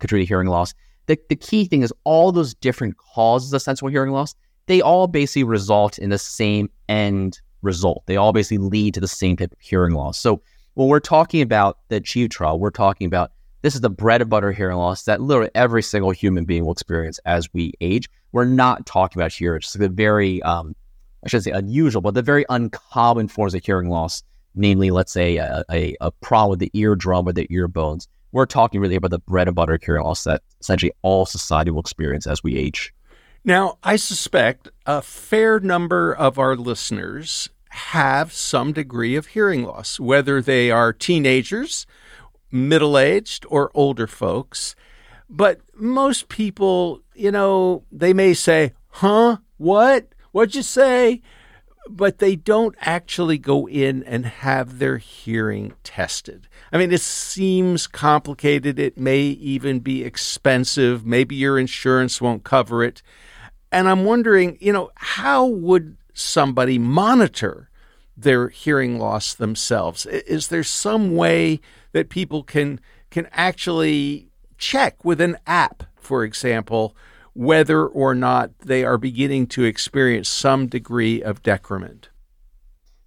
[0.00, 0.74] contribute to hearing loss.
[1.06, 4.34] The, the key thing is all those different causes of sensory hearing loss,
[4.66, 8.02] they all basically result in the same end result.
[8.06, 10.18] They all basically lead to the same type of hearing loss.
[10.18, 10.42] So
[10.74, 13.32] when we're talking about the Achieve trial, we're talking about
[13.62, 16.72] this is the bread and butter hearing loss that literally every single human being will
[16.72, 18.08] experience as we age.
[18.32, 20.74] We're not talking about here just the very, um,
[21.24, 24.22] I should say unusual, but the very uncommon forms of hearing loss,
[24.56, 28.08] namely, let's say a, a, a problem with the eardrum or the ear bones.
[28.32, 32.26] We're talking really about the bread and butter loss that essentially all society will experience
[32.26, 32.92] as we age.
[33.44, 40.00] Now, I suspect a fair number of our listeners have some degree of hearing loss,
[40.00, 41.86] whether they are teenagers
[42.50, 44.74] middle aged or older folks.
[45.28, 49.38] But most people, you know, they may say, huh?
[49.56, 50.08] What?
[50.32, 51.22] What'd you say?
[51.88, 56.48] But they don't actually go in and have their hearing tested.
[56.72, 58.78] I mean, it seems complicated.
[58.78, 61.06] It may even be expensive.
[61.06, 63.02] Maybe your insurance won't cover it.
[63.70, 67.70] And I'm wondering, you know, how would somebody monitor
[68.16, 70.06] their hearing loss themselves?
[70.06, 71.60] Is there some way
[71.92, 76.96] that people can can actually check with an app, for example,
[77.36, 82.08] whether or not they are beginning to experience some degree of decrement?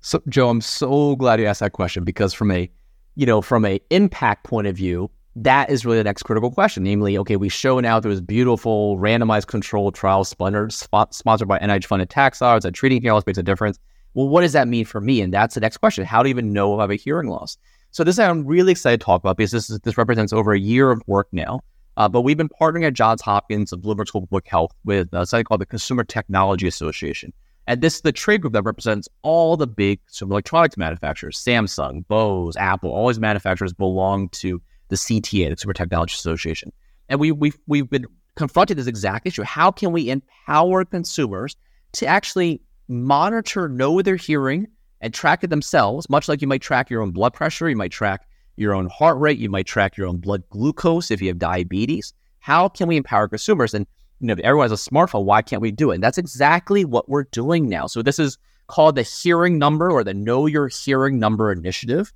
[0.02, 2.70] So, Joe, I'm so glad you asked that question because from a,
[3.15, 6.84] you know, from a impact point of view, that is really the next critical question.
[6.84, 11.86] Namely, okay, we show now through this beautiful randomized controlled trial sponsored, sponsored by NIH
[11.86, 13.80] funded taxons that treating hearing loss makes a difference.
[14.13, 15.22] Well, what does that mean for me?
[15.22, 16.06] And that's the next question.
[16.06, 17.58] How do you even know if I have a hearing loss?
[17.92, 20.60] So this I'm really excited to talk about because this is, this represents over a
[20.60, 21.62] year of work now.
[22.00, 25.10] Uh, but we've been partnering at Johns Hopkins of Bloomberg School of Public Health with
[25.12, 27.34] a something called the Consumer Technology Association.
[27.68, 32.08] And this is the trade group that represents all the big consumer electronics manufacturers Samsung,
[32.08, 36.72] Bose, Apple, all these manufacturers belong to the CTA, the Consumer Technology Association.
[37.10, 39.44] And we, we've, we've been confronted this exact issue.
[39.44, 41.58] How can we empower consumers
[41.94, 44.68] to actually monitor, know their hearing,
[45.02, 47.92] and track it themselves, much like you might track your own blood pressure, you might
[47.92, 48.26] track
[48.60, 52.13] your own heart rate, you might track your own blood glucose if you have diabetes.
[52.39, 53.74] How can we empower consumers?
[53.74, 53.86] And
[54.19, 55.95] you know, if everyone has a smartphone, why can't we do it?
[55.95, 57.88] And that's exactly what we're doing now.
[57.88, 62.13] So this is called the hearing number or the know your hearing number initiative.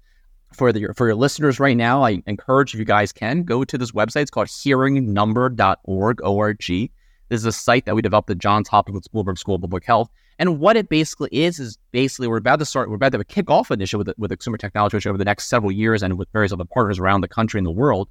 [0.53, 3.77] For the for your listeners right now, I encourage if you guys can go to
[3.77, 4.21] this website.
[4.21, 6.91] It's called hearingnumber.org, O-R-G.
[7.29, 10.11] This is a site that we developed at Johns Hopkins Bloomberg School of Public Health.
[10.39, 13.49] And what it basically is is basically we're about to start, we're about to kick
[13.49, 16.29] off kickoff initiative with, with the consumer technology over the next several years and with
[16.33, 18.09] various other partners around the country and the world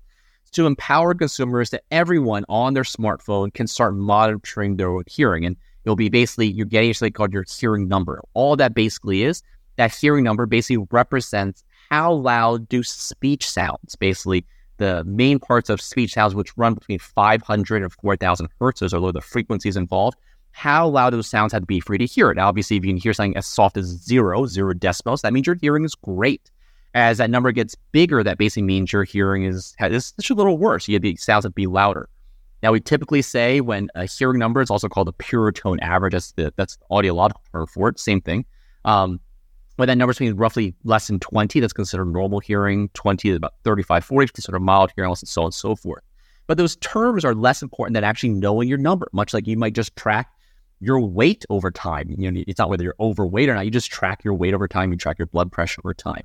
[0.53, 5.45] to empower consumers that everyone on their smartphone can start monitoring their hearing.
[5.45, 8.21] And it'll be basically, you're getting something called your hearing number.
[8.35, 9.43] All that basically is,
[9.77, 14.45] that hearing number basically represents how loud do speech sounds, basically
[14.79, 18.81] the main parts of speech sounds, which run between 500 and 4,000 hertz.
[18.81, 20.19] Those are the frequencies involved.
[20.53, 22.37] How loud those sounds have to be for you to hear it.
[22.37, 25.47] Now, obviously, if you can hear something as soft as zero, zero decibels, that means
[25.47, 26.51] your hearing is great.
[26.95, 30.59] As that number gets bigger, that basically means your hearing is, is just a little
[30.59, 30.87] worse.
[30.89, 32.09] You the sounds that be louder.
[32.63, 36.13] Now, we typically say when a hearing number is also called a pure tone average,
[36.13, 38.45] that's the that's the audiological term for it, same thing.
[38.85, 39.21] Um,
[39.77, 43.55] when that number is roughly less than 20, that's considered normal hearing, 20 is about
[43.65, 46.05] 35, 40, considered mild hearing loss, and so on and so forth.
[46.47, 49.75] But those terms are less important than actually knowing your number, much like you might
[49.75, 50.29] just track
[50.83, 52.15] your weight over time.
[52.19, 53.65] You know, it's not whether you're overweight or not.
[53.65, 54.91] You just track your weight over time.
[54.91, 56.25] You track your blood pressure over time.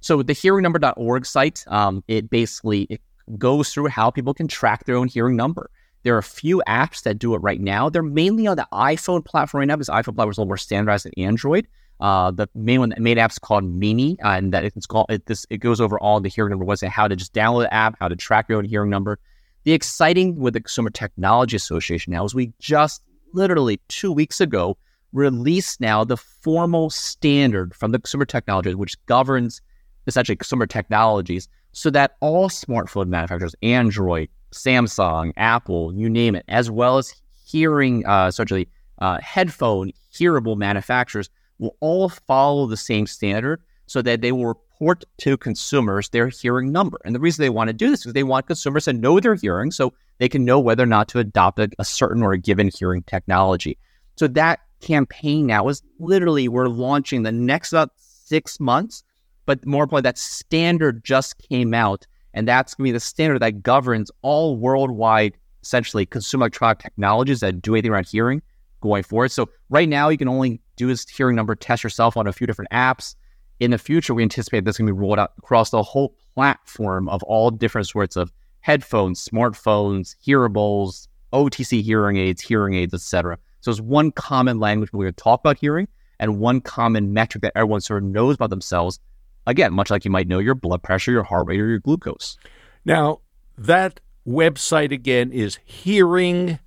[0.00, 3.00] So the hearingnumber.org site, um, it basically it
[3.38, 5.70] goes through how people can track their own hearing number.
[6.02, 7.88] There are a few apps that do it right now.
[7.88, 10.58] They're mainly on the iPhone platform right now because iPhone platform is a little more
[10.58, 11.66] standardized than Android.
[11.98, 15.06] Uh, the main one, the main app is called Mimi, uh, and that it's called
[15.08, 15.46] it, this.
[15.48, 18.08] It goes over all the hearing number website, how to just download the app, how
[18.08, 19.18] to track your own hearing number.
[19.62, 23.00] The exciting with the Consumer Technology Association now is we just
[23.34, 24.76] literally two weeks ago
[25.12, 29.60] released now the formal standard from the Consumer Technology, which governs
[30.06, 36.70] essentially consumer technologies, so that all smartphone manufacturers, Android, Samsung, Apple, you name it, as
[36.70, 38.68] well as hearing, uh, essentially
[39.00, 45.04] uh, headphone hearable manufacturers will all follow the same standard so that they will report
[45.18, 46.98] to consumers their hearing number.
[47.04, 49.34] And the reason they want to do this is they want consumers to know their
[49.34, 52.38] hearing so they can know whether or not to adopt a, a certain or a
[52.38, 53.78] given hearing technology.
[54.16, 59.02] So that campaign now is literally we're launching the next about six months,
[59.46, 63.40] but more importantly, that standard just came out, and that's going to be the standard
[63.40, 68.42] that governs all worldwide, essentially, consumer electronic technologies that do anything around hearing
[68.80, 69.32] going forward.
[69.32, 72.46] So right now, you can only do this hearing number test yourself on a few
[72.46, 73.14] different apps.
[73.60, 77.08] In the future, we anticipate this going to be rolled out across the whole platform
[77.08, 78.32] of all different sorts of
[78.64, 83.36] headphones, smartphones, hearables, OTC hearing aids, hearing aids, etc.
[83.60, 85.86] So it's one common language when we talk about hearing
[86.18, 89.00] and one common metric that everyone sort of knows about themselves.
[89.46, 92.38] Again, much like you might know your blood pressure, your heart rate, or your glucose.
[92.86, 93.20] Now,
[93.58, 96.58] that website again is hearing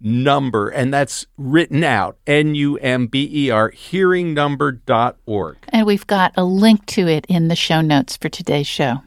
[0.00, 5.56] number, and that's written out N U M B E R, hearingnumber.org.
[5.68, 9.02] And we've got a link to it in the show notes for today's show.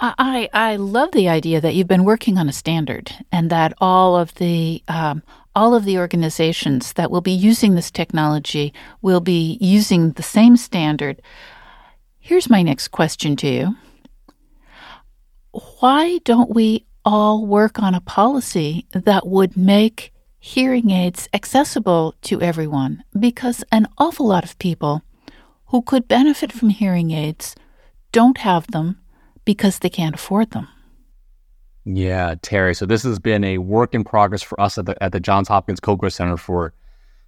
[0.00, 4.16] I, I love the idea that you've been working on a standard and that all
[4.16, 5.22] of the um,
[5.56, 10.56] all of the organizations that will be using this technology will be using the same
[10.56, 11.20] standard.
[12.20, 13.76] Here's my next question to you.
[15.80, 22.40] Why don't we all work on a policy that would make hearing aids accessible to
[22.40, 25.02] everyone because an awful lot of people
[25.66, 27.56] who could benefit from hearing aids
[28.12, 29.00] don't have them
[29.48, 30.68] because they can't afford them.
[31.86, 32.74] Yeah, Terry.
[32.74, 35.48] So this has been a work in progress for us at the at the Johns
[35.48, 36.74] Hopkins Cochlear Center for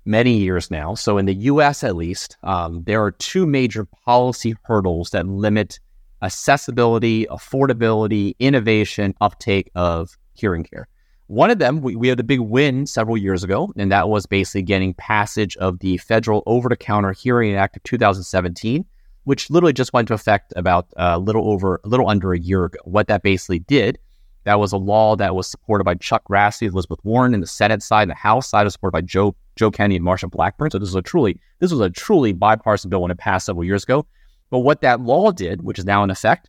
[0.04, 0.94] many years now.
[0.94, 5.80] So, in the US at least, um, there are two major policy hurdles that limit
[6.20, 10.88] accessibility, affordability, innovation, uptake of hearing care.
[11.28, 14.26] One of them, we, we had a big win several years ago, and that was
[14.26, 18.84] basically getting passage of the Federal Over the Counter Hearing Act of 2017,
[19.24, 22.38] which literally just went into effect about a uh, little over, a little under a
[22.38, 22.78] year ago.
[22.84, 23.98] What that basically did,
[24.44, 27.82] that was a law that was supported by Chuck Grassley, Elizabeth Warren in the Senate
[27.82, 30.70] side, and the House side was supported by Joe Joe Kennedy and Marsha Blackburn.
[30.70, 33.64] So this was a truly this was a truly bipartisan bill when it passed several
[33.64, 34.06] years ago.
[34.48, 36.48] But what that law did, which is now in effect,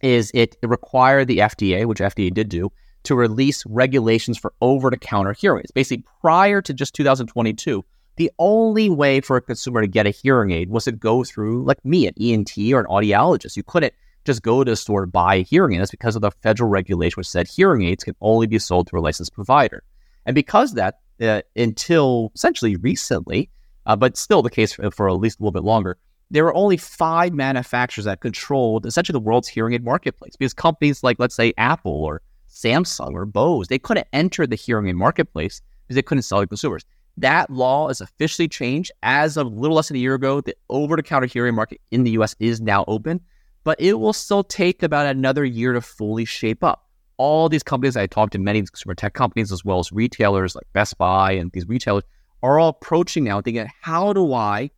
[0.00, 2.70] is it required the FDA, which FDA did do,
[3.02, 5.70] to release regulations for over-the-counter hearing aids.
[5.70, 7.84] Basically, prior to just 2022,
[8.18, 11.64] the only way for a consumer to get a hearing aid was to go through,
[11.64, 13.56] like me, an ENT or an audiologist.
[13.56, 13.94] You couldn't
[14.24, 15.80] just go to a store to buy a hearing aid.
[15.80, 19.00] That's because of the federal regulation, which said hearing aids can only be sold through
[19.00, 19.84] a licensed provider.
[20.26, 23.50] And because that, uh, until essentially recently,
[23.86, 25.96] uh, but still the case for, for, at least a little bit longer,
[26.30, 31.02] there were only five manufacturers that controlled essentially the world's hearing aid marketplace because companies
[31.04, 35.62] like, let's say, Apple or Samsung or Bose, they couldn't enter the hearing aid marketplace
[35.86, 36.84] because they couldn't sell to consumers.
[37.20, 40.40] That law is officially changed as of a little less than a year ago.
[40.40, 43.20] The over the counter hearing market in the US is now open,
[43.64, 46.88] but it will still take about another year to fully shape up
[47.18, 50.66] all these companies, I talked to many consumer tech companies as well as retailers like
[50.72, 52.04] Best Buy and these retailers
[52.42, 54.70] are all approaching now thinking, how do I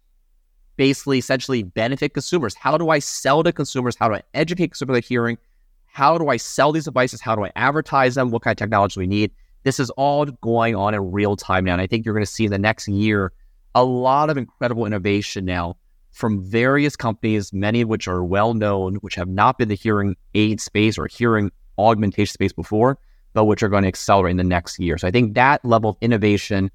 [0.76, 2.54] basically essentially benefit consumers?
[2.54, 3.94] How do I sell to consumers?
[3.94, 5.36] How do I educate consumers about hearing?
[5.84, 7.20] How do I sell these devices?
[7.20, 8.30] How do I advertise them?
[8.30, 9.32] What kind of technology do we need?
[9.62, 11.72] This is all going on in real time now.
[11.72, 13.32] And I think you're going to see in the next year
[13.74, 15.76] a lot of incredible innovation now
[16.12, 20.16] from various companies, many of which are well known, which have not been the hearing
[20.34, 22.98] aid space or hearing augmentation space before,
[23.32, 24.98] but which are going to accelerate in the next year.
[24.98, 26.70] So I think that level of innovation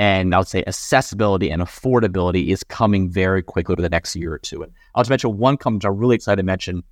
[0.00, 4.32] and I would say accessibility and affordability is coming very quickly over the next year
[4.32, 4.62] or two.
[4.62, 6.82] And I'll just mention one company I'm really excited to mention.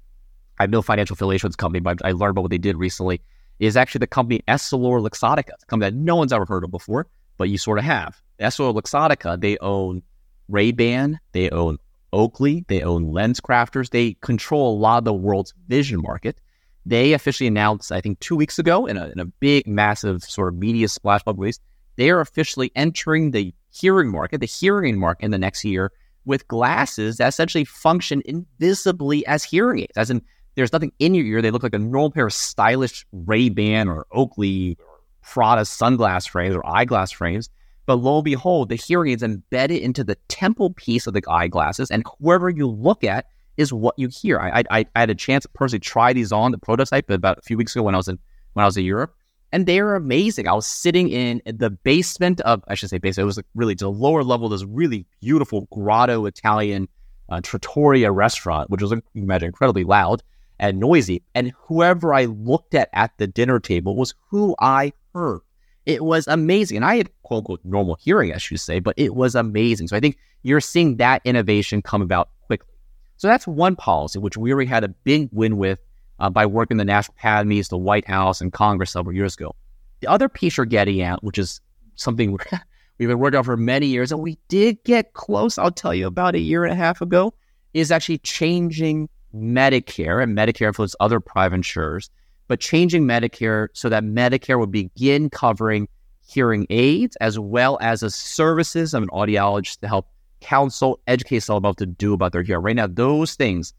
[0.59, 2.77] I have no financial affiliation with this company, but I learned about what they did
[2.77, 3.23] recently.
[3.59, 7.49] Is actually the company EssilorLuxottica, a company that no one's ever heard of before, but
[7.49, 8.21] you sort of have.
[8.41, 10.03] EssilorLuxottica, they own
[10.49, 11.79] Ray-Ban, they own
[12.13, 16.41] Oakley, they own LensCrafters, they control a lot of the world's vision market.
[16.87, 20.49] They officially announced, I think, two weeks ago in a, in a big, massive sort
[20.49, 21.61] of media splash public release,
[21.97, 25.93] they are officially entering the hearing market, the hearing market in the next year
[26.25, 29.97] with glasses that essentially function invisibly as hearing aids.
[29.97, 30.23] As in,
[30.59, 31.41] there's nothing in your ear.
[31.41, 36.57] They look like a normal pair of stylish Ray-Ban or Oakley or Prada sunglass frames
[36.57, 37.49] or eyeglass frames.
[37.87, 41.91] But lo and behold, the hearing aids embedded into the temple piece of the eyeglasses,
[41.91, 44.41] and whoever you look at is what you hear.
[44.41, 47.43] I, I, I had a chance to personally try these on the prototype about a
[47.43, 48.19] few weeks ago when I was in
[48.55, 49.15] when I was in Europe,
[49.53, 50.49] and they are amazing.
[50.49, 53.23] I was sitting in the basement of I should say basement.
[53.23, 56.89] It was like really to the lower level this really beautiful grotto Italian
[57.29, 60.23] uh, trattoria restaurant, which was you imagine incredibly loud
[60.59, 61.23] and noisy.
[61.35, 65.41] And whoever I looked at at the dinner table was who I heard.
[65.87, 66.77] It was amazing.
[66.79, 69.89] And I had quote unquote normal hearing, I should say, but it was amazing.
[69.89, 72.75] So I think you're seeing that innovation come about quickly.
[73.17, 75.79] so that's one policy, which we already had a big win with
[76.19, 79.55] uh, by working the national academies, the White House, and Congress several years ago.
[80.01, 81.61] The other piece you're getting at, which is
[81.97, 82.33] something
[82.99, 86.07] we've been working on for many years, and we did get close, I'll tell you,
[86.07, 87.35] about a year and a half ago,
[87.75, 92.11] is actually changing Medicare, and Medicare influences other private insurers,
[92.47, 95.89] but changing Medicare so that Medicare would begin covering
[96.27, 100.09] hearing aids as well as the services of an audiologist to help
[100.41, 102.63] counsel, educate someone about to do about their hearing.
[102.63, 103.73] Right now, those things,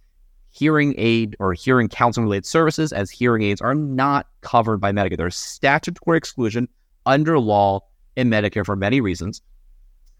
[0.51, 5.17] hearing aid or hearing counseling related services as hearing aids are not covered by Medicare.
[5.17, 6.67] There's statutory exclusion
[7.05, 7.81] under law
[8.15, 9.41] in Medicare for many reasons.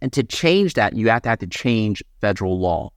[0.02, 2.92] And to change that, you have to have to change federal law.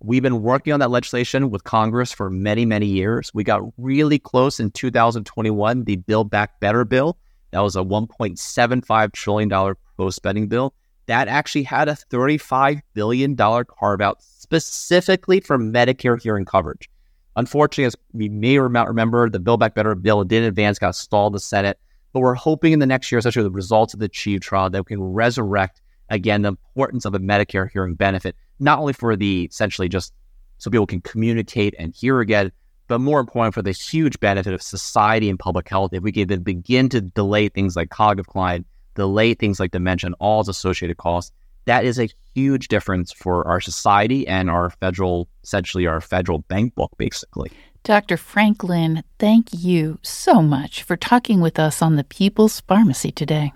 [0.00, 3.32] We've been working on that legislation with Congress for many, many years.
[3.34, 7.18] We got really close in 2021, the Build Back Better bill.
[7.50, 10.74] That was a $1.75 trillion pro spending bill
[11.08, 16.88] that actually had a $35 billion carve out specifically for Medicare hearing coverage.
[17.34, 20.94] Unfortunately, as we may or not remember, the Build Back Better bill did advance, got
[20.94, 21.78] stalled the Senate.
[22.12, 24.70] But we're hoping in the next year, especially with the results of the Achieve trial,
[24.70, 25.80] that we can resurrect
[26.10, 30.12] again the importance of a Medicare hearing benefit, not only for the essentially just
[30.58, 32.52] so people can communicate and hear again,
[32.88, 35.92] but more important for the huge benefit of society and public health.
[35.92, 38.64] If we can then begin to delay things like cognitive decline
[38.98, 41.32] delay things like dementia and all its associated costs,
[41.64, 46.74] that is a huge difference for our society and our federal, essentially our federal bank
[46.74, 47.50] book, basically.
[47.84, 48.16] Dr.
[48.16, 53.52] Frank Lin, thank you so much for talking with us on the People's Pharmacy today.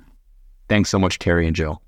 [0.68, 1.80] Thanks so much, Terry and Joe.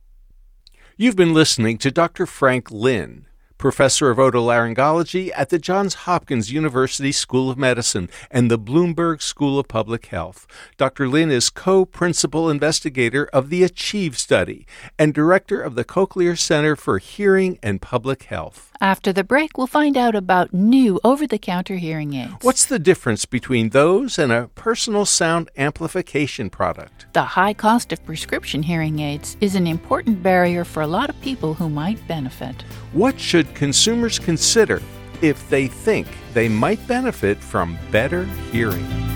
[0.96, 2.24] You've been listening to Dr.
[2.24, 3.26] Frank Lin
[3.58, 9.58] professor of otolaryngology at the Johns Hopkins University School of Medicine and the Bloomberg School
[9.58, 10.46] of Public Health.
[10.76, 11.08] Dr.
[11.08, 14.66] Lin is co principal investigator of the ACHIEVE study
[14.98, 18.70] and director of the Cochlear Center for Hearing and Public Health.
[18.80, 22.34] After the break, we'll find out about new over the counter hearing aids.
[22.42, 27.06] What's the difference between those and a personal sound amplification product?
[27.12, 31.20] The high cost of prescription hearing aids is an important barrier for a lot of
[31.20, 32.62] people who might benefit.
[32.92, 34.82] What should consumers consider
[35.22, 39.13] if they think they might benefit from better hearing?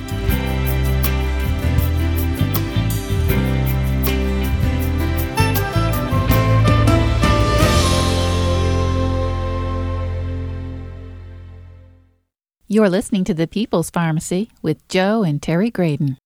[12.71, 16.19] You're listening to the People's Pharmacy with Joe and Terry Graedon.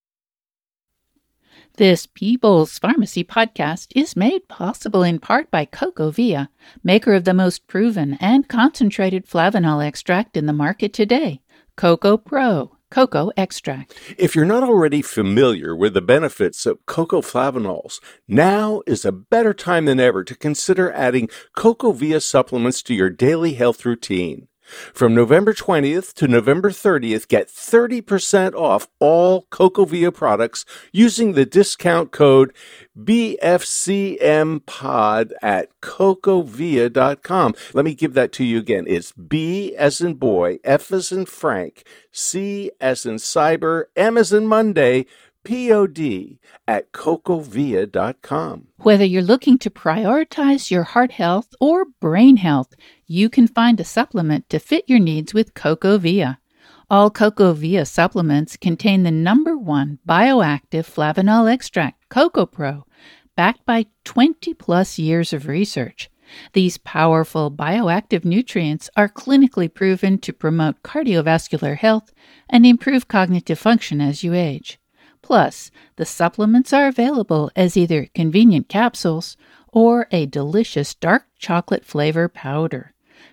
[1.76, 6.48] This People's Pharmacy podcast is made possible in part by CocoVia,
[6.82, 11.42] maker of the most proven and concentrated flavanol extract in the market today,
[11.76, 12.76] Coco Pro.
[12.90, 13.94] Cocoa extract.
[14.18, 19.54] If you're not already familiar with the benefits of cocoa flavanols, now is a better
[19.54, 24.48] time than ever to consider adding CocoVia supplements to your daily health routine.
[24.92, 32.12] From November 20th to November 30th, get 30% off all CocoVia products using the discount
[32.12, 32.52] code
[32.98, 34.22] BFCMPOD
[35.42, 37.54] at cocovia.com.
[37.72, 38.84] Let me give that to you again.
[38.86, 44.32] It's B as in boy, F as in Frank, C as in cyber, M as
[44.32, 45.06] in Monday,
[45.44, 48.68] P-O-D at cocovia.com.
[48.78, 52.74] Whether you're looking to prioritize your heart health or brain health,
[53.12, 56.38] you can find a supplement to fit your needs with CocoVia.
[56.88, 62.84] All CocoVia supplements contain the number one bioactive flavanol extract, CocoPro,
[63.36, 66.08] backed by 20 plus years of research.
[66.54, 72.14] These powerful bioactive nutrients are clinically proven to promote cardiovascular health
[72.48, 74.78] and improve cognitive function as you age.
[75.20, 79.36] Plus, the supplements are available as either convenient capsules
[79.70, 82.91] or a delicious dark chocolate flavor powder.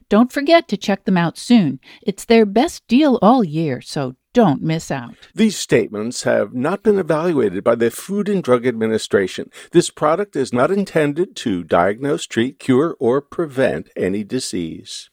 [0.10, 1.80] Don't forget to check them out soon.
[2.02, 5.14] It's their best deal all year, so don't miss out.
[5.36, 9.52] These statements have not been evaluated by the Food and Drug Administration.
[9.72, 15.12] This product is not intended to diagnose, treat, cure, or prevent any disease.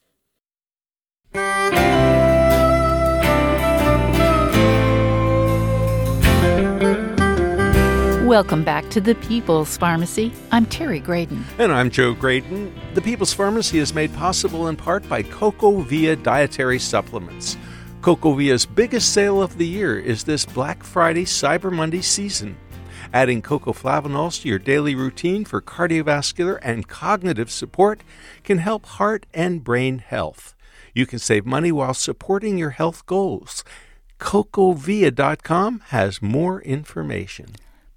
[8.27, 10.33] Welcome back to the People's Pharmacy.
[10.51, 11.45] I'm Terry Graedon.
[11.61, 12.73] And I'm Joe Graedon.
[12.95, 17.57] The People's Pharmacy is made possible in part by CocoVia Dietary Supplements.
[18.01, 22.57] CocoVia's biggest sale of the year is this Black Friday Cyber Monday season.
[23.13, 28.01] Adding cocoa flavanols to your daily routine for cardiovascular and cognitive support
[28.43, 30.53] can help heart and brain health.
[30.93, 33.63] You can save money while supporting your health goals.
[34.19, 37.55] CocoVia.com has more information.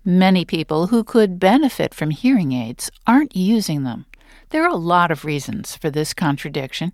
[0.09, 4.07] Many people who could benefit from hearing aids aren't using them.
[4.49, 6.93] There are a lot of reasons for this contradiction.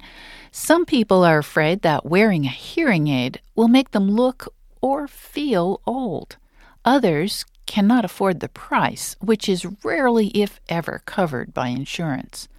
[0.52, 5.80] Some people are afraid that wearing a hearing aid will make them look or feel
[5.88, 6.36] old.
[6.84, 12.50] Others cannot afford the price, which is rarely, if ever, covered by insurance.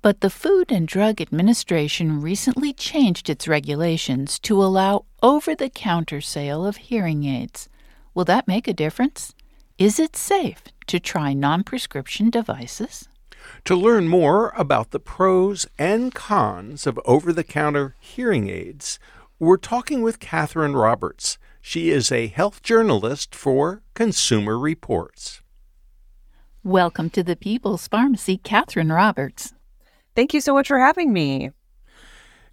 [0.00, 6.20] But the Food and Drug Administration recently changed its regulations to allow over the counter
[6.20, 7.68] sale of hearing aids.
[8.14, 9.32] Will that make a difference?
[9.78, 13.08] Is it safe to try non prescription devices?
[13.64, 18.98] To learn more about the pros and cons of over the counter hearing aids,
[19.38, 21.38] we're talking with Catherine Roberts.
[21.62, 25.40] She is a health journalist for Consumer Reports.
[26.62, 29.54] Welcome to the People's Pharmacy, Catherine Roberts.
[30.14, 31.50] Thank you so much for having me.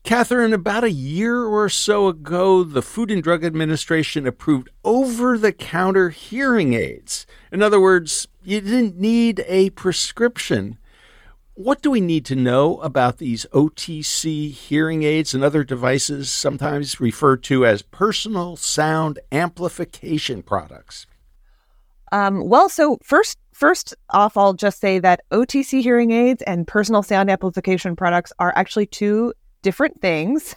[0.04, 5.52] Catherine, about a year or so ago, the Food and Drug Administration approved over the
[5.52, 7.28] counter hearing aids.
[7.52, 10.78] In other words, you didn't need a prescription.
[11.54, 17.02] What do we need to know about these OTC hearing aids and other devices, sometimes
[17.02, 21.06] referred to as personal sound amplification products?
[22.14, 27.04] Um, well, so first, first off, I'll just say that OTC hearing aids and personal
[27.04, 30.56] sound amplification products are actually two different things.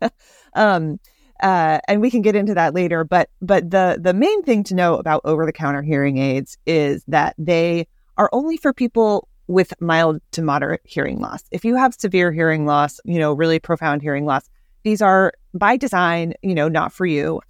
[0.54, 0.98] um,
[1.42, 3.04] uh, and we can get into that later.
[3.04, 7.04] But but the the main thing to know about over the counter hearing aids is
[7.08, 7.86] that they
[8.16, 11.42] are only for people with mild to moderate hearing loss.
[11.50, 14.48] If you have severe hearing loss, you know, really profound hearing loss,
[14.84, 17.40] these are by design, you know, not for you.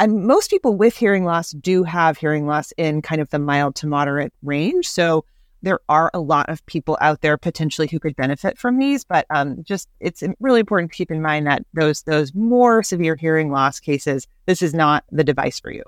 [0.00, 3.76] And most people with hearing loss do have hearing loss in kind of the mild
[3.76, 4.88] to moderate range.
[4.88, 5.24] So
[5.62, 9.26] there are a lot of people out there potentially who could benefit from these, but
[9.30, 13.50] um, just it's really important to keep in mind that those those more severe hearing
[13.50, 15.84] loss cases, this is not the device for you.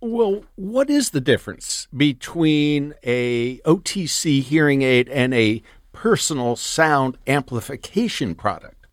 [0.00, 5.62] Well, what is the difference between a OTC hearing aid and a
[5.92, 8.86] personal sound amplification product?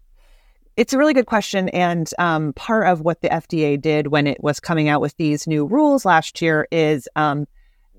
[0.77, 1.67] It's a really good question.
[1.69, 5.47] And um, part of what the FDA did when it was coming out with these
[5.47, 7.47] new rules last year is um,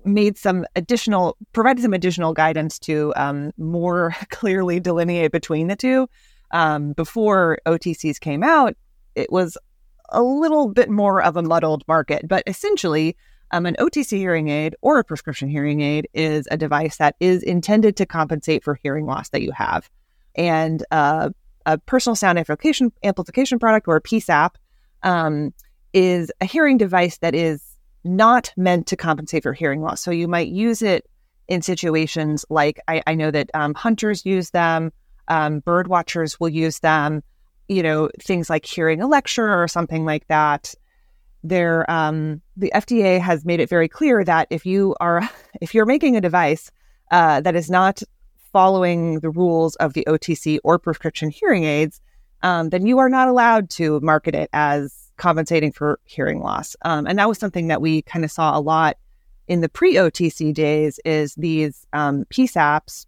[0.05, 6.07] made some additional, provided some additional guidance to um, more clearly delineate between the two.
[6.51, 8.75] Um, before OTCs came out,
[9.15, 9.57] it was
[10.09, 13.15] a little bit more of a muddled market, but essentially,
[13.51, 17.43] um, an OTC hearing aid or a prescription hearing aid is a device that is
[17.43, 19.89] intended to compensate for hearing loss that you have.
[20.35, 21.29] And uh,
[21.65, 24.51] a personal sound amplification, amplification product or a PSAP
[25.03, 25.53] um,
[25.93, 27.70] is a hearing device that is
[28.03, 30.01] not meant to compensate for hearing loss.
[30.01, 31.05] So you might use it
[31.47, 34.91] in situations like I, I know that um, hunters use them,
[35.27, 37.23] um, bird watchers will use them,
[37.67, 40.73] you know, things like hearing a lecture or something like that.
[41.43, 45.27] There, um, the FDA has made it very clear that if you are
[45.61, 46.71] if you're making a device
[47.11, 48.01] uh, that is not
[48.53, 52.01] following the rules of the OTC or prescription hearing aids,
[52.43, 56.75] um, then you are not allowed to market it as compensating for hearing loss.
[56.81, 58.97] Um, and that was something that we kind of saw a lot
[59.47, 63.05] in the pre-OTC days is these um, PSAPs.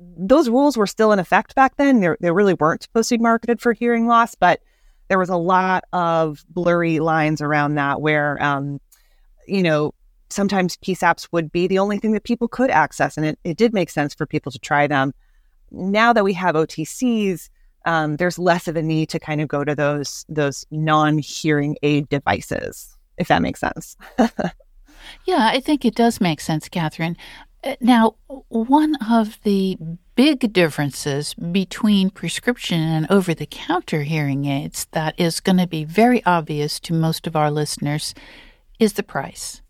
[0.00, 2.00] Those rules were still in effect back then.
[2.00, 4.60] They, they really weren't supposed to be marketed for hearing loss, but
[5.06, 8.80] there was a lot of blurry lines around that where, um,
[9.46, 9.94] you know,
[10.30, 13.16] sometimes PSAPs would be the only thing that people could access.
[13.16, 15.14] And it, it did make sense for people to try them.
[15.70, 17.50] Now that we have OTCs,
[17.84, 22.08] um, there's less of a need to kind of go to those those non-hearing aid
[22.08, 23.96] devices, if that makes sense.
[25.24, 27.16] yeah, I think it does make sense, Catherine.
[27.64, 28.16] Uh, now,
[28.48, 29.78] one of the
[30.14, 35.84] big differences between prescription and over the counter hearing aids that is going to be
[35.84, 38.14] very obvious to most of our listeners
[38.78, 39.62] is the price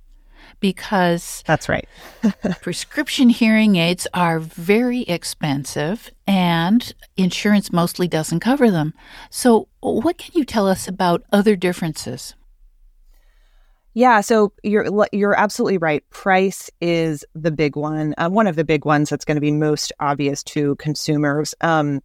[0.62, 1.86] because that's right.
[2.62, 8.94] prescription hearing aids are very expensive and insurance mostly doesn't cover them.
[9.28, 12.34] So, what can you tell us about other differences?
[13.92, 16.08] Yeah, so you're you're absolutely right.
[16.08, 18.14] Price is the big one.
[18.16, 21.54] Uh, one of the big ones that's going to be most obvious to consumers.
[21.60, 22.00] Um,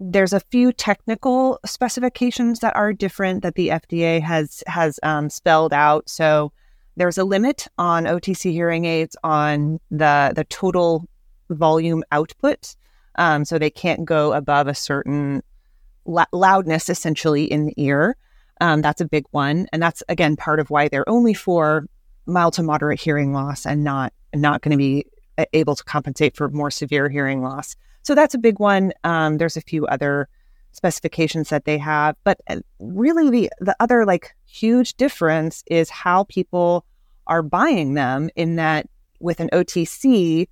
[0.00, 5.74] there's a few technical specifications that are different that the FDA has has um, spelled
[5.74, 6.08] out.
[6.08, 6.52] So
[6.96, 11.08] there's a limit on OTC hearing aids on the the total
[11.50, 12.74] volume output,
[13.16, 15.42] um, so they can't go above a certain
[16.04, 18.16] la- loudness, essentially in the ear.
[18.60, 21.86] Um, that's a big one, and that's again part of why they're only for
[22.26, 25.06] mild to moderate hearing loss and not not going to be
[25.52, 27.74] able to compensate for more severe hearing loss.
[28.02, 28.92] So that's a big one.
[29.04, 30.28] Um, there's a few other
[30.82, 32.16] specifications that they have.
[32.24, 36.84] But uh, really, the, the other like huge difference is how people
[37.28, 38.88] are buying them, in that
[39.20, 40.48] with an OTC,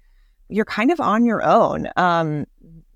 [0.49, 1.89] you're kind of on your own.
[1.97, 2.47] Um,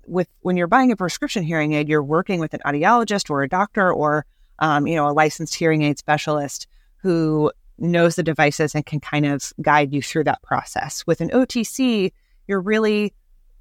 [0.07, 3.49] with when you're buying a prescription hearing aid, you're working with an audiologist or a
[3.49, 4.25] doctor or
[4.59, 6.67] um, you know a licensed hearing aid specialist
[6.97, 11.05] who knows the devices and can kind of guide you through that process.
[11.05, 12.13] With an OTC,
[12.47, 13.13] you're really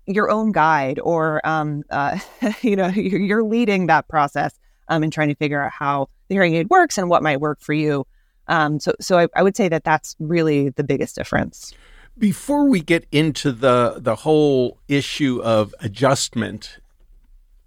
[0.07, 2.19] your own guide or um, uh,
[2.63, 6.55] you know you're leading that process um, and trying to figure out how the hearing
[6.55, 8.07] aid works and what might work for you
[8.49, 11.73] um, so so I, I would say that that's really the biggest difference
[12.17, 16.79] before we get into the the whole issue of adjustment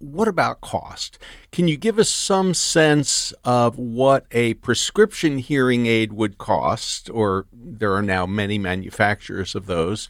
[0.00, 1.18] what about cost?
[1.50, 7.46] Can you give us some sense of what a prescription hearing aid would cost, or
[7.52, 10.08] there are now many manufacturers of those,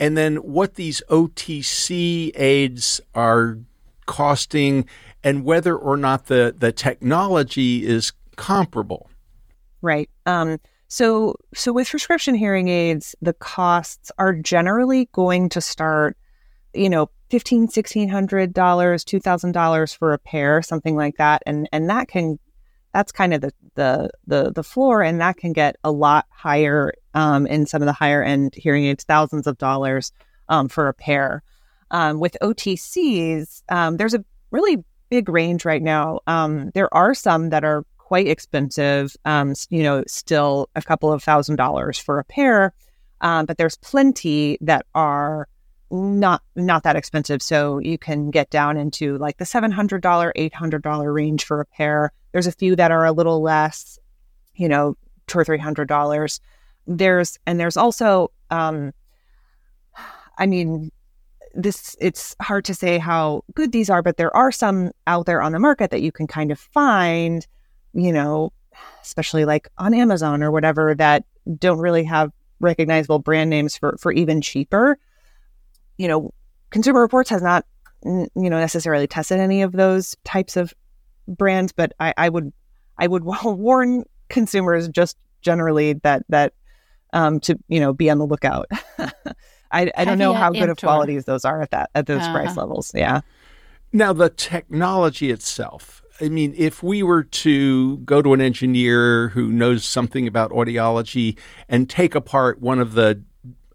[0.00, 3.58] and then what these OTC aids are
[4.06, 4.86] costing
[5.22, 9.08] and whether or not the, the technology is comparable.
[9.80, 10.10] Right.
[10.26, 16.16] Um, so, so with prescription hearing aids, the costs are generally going to start,
[16.74, 21.42] you know, fifteen, sixteen hundred dollars, two thousand dollars for a pair, something like that,
[21.46, 22.38] and and that can,
[22.94, 26.94] that's kind of the the the the floor, and that can get a lot higher
[27.12, 30.12] um, in some of the higher end hearing aids, thousands of dollars
[30.48, 31.42] um, for a pair.
[31.90, 36.20] Um, with OTCs, um, there's a really big range right now.
[36.26, 41.22] Um, there are some that are quite expensive, um, you know, still a couple of
[41.22, 42.72] thousand dollars for a pair,
[43.20, 45.48] but there's plenty that are
[45.94, 47.42] not not that expensive.
[47.42, 51.44] So you can get down into like the seven hundred dollar, eight hundred dollar range
[51.44, 52.12] for a pair.
[52.32, 53.98] There's a few that are a little less,
[54.54, 56.40] you know, two or three hundred dollars
[56.86, 58.92] there's and there's also um,
[60.38, 60.90] I mean,
[61.54, 65.42] this it's hard to say how good these are, but there are some out there
[65.42, 67.46] on the market that you can kind of find,
[67.92, 68.52] you know,
[69.02, 71.24] especially like on Amazon or whatever that
[71.58, 74.98] don't really have recognizable brand names for for even cheaper.
[75.96, 76.34] You know,
[76.70, 77.64] Consumer Reports has not
[78.04, 80.74] you know necessarily tested any of those types of
[81.26, 82.52] brands, but I, I would
[82.98, 86.54] I would warn consumers just generally that that
[87.12, 88.68] um, to you know be on the lookout.
[89.70, 92.32] I, I don't know how good of qualities those are at that at those uh-huh.
[92.32, 92.92] price levels.
[92.94, 93.22] Yeah.
[93.92, 96.02] Now the technology itself.
[96.20, 101.36] I mean, if we were to go to an engineer who knows something about audiology
[101.68, 103.20] and take apart one of the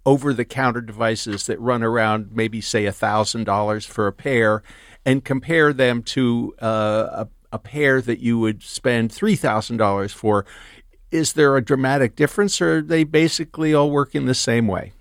[0.10, 4.64] over the counter devices that run around maybe say $1000 for a pair
[5.05, 10.47] and compare them to uh, a, a pair that you would spend $3000 for
[11.12, 14.93] is there a dramatic difference or they basically all work in the same way?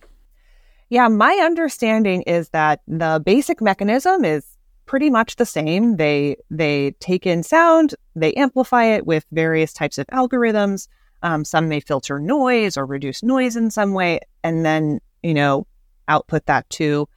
[0.91, 4.45] Yeah my understanding is that the basic mechanism is
[4.85, 5.97] pretty much the same.
[5.97, 10.87] They they take in sound they amplify it with various types of algorithms
[11.23, 15.67] um, some may filter noise or reduce noise in some way, and then you know
[16.09, 17.09] output that to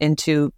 [0.00, 0.52] into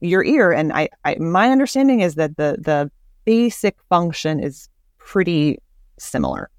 [0.00, 0.52] your ear.
[0.52, 2.90] And I, I my understanding is that the the
[3.24, 4.68] basic function is
[4.98, 5.58] pretty
[5.98, 6.50] similar.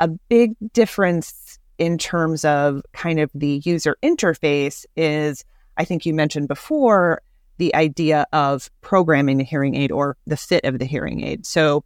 [0.00, 5.44] A big difference in terms of kind of the user interface is,
[5.76, 7.22] I think you mentioned before,
[7.58, 11.46] the idea of programming the hearing aid or the fit of the hearing aid.
[11.46, 11.84] So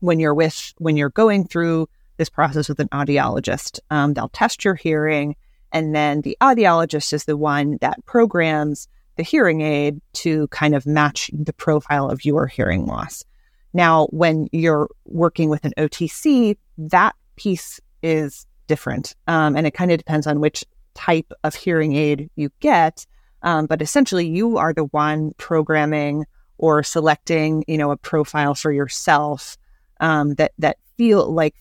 [0.00, 3.80] when you're with when you're going through this process with an audiologist.
[3.90, 5.36] Um, they'll test your hearing,
[5.72, 10.86] and then the audiologist is the one that programs the hearing aid to kind of
[10.86, 13.24] match the profile of your hearing loss.
[13.72, 19.14] Now, when you're working with an OTC, that piece is different.
[19.26, 23.06] Um, and it kind of depends on which type of hearing aid you get.
[23.42, 26.24] Um, but essentially, you are the one programming
[26.56, 29.58] or selecting, you know, a profile for yourself
[30.00, 31.54] um, that that feel like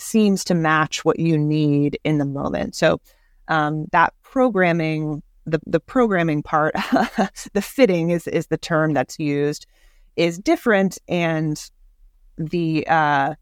[0.00, 2.74] seems to match what you need in the moment.
[2.74, 3.00] So
[3.48, 6.74] um, that programming, the the programming part,
[7.52, 9.66] the fitting is is the term that's used,
[10.16, 11.70] is different, and
[12.36, 13.34] the uh,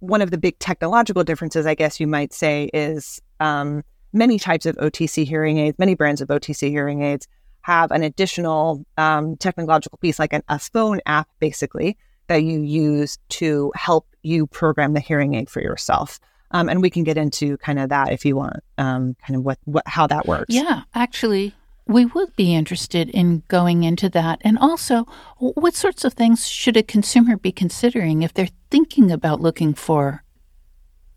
[0.00, 3.82] one of the big technological differences, I guess you might say, is um,
[4.12, 7.26] many types of OTC hearing aids, many brands of OTC hearing aids
[7.62, 11.96] have an additional um, technological piece, like an, a phone app, basically,
[12.28, 16.18] that you use to help you program the hearing aid for yourself.
[16.50, 19.44] Um, and we can get into kind of that if you want, um, kind of
[19.44, 20.54] what, what how that works.
[20.54, 21.54] Yeah, actually,
[21.86, 24.40] we would be interested in going into that.
[24.42, 25.06] And also,
[25.38, 30.22] what sorts of things should a consumer be considering if they're thinking about looking for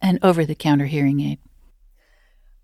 [0.01, 1.39] an over the counter hearing aid?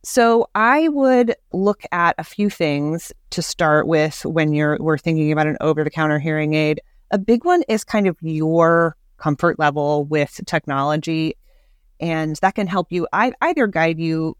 [0.03, 5.31] So I would look at a few things to start with when you're we're thinking
[5.31, 6.79] about an over the counter hearing aid.
[7.09, 11.35] A big one is kind of your comfort level with technology.
[11.99, 14.35] And that can help you I- either guide you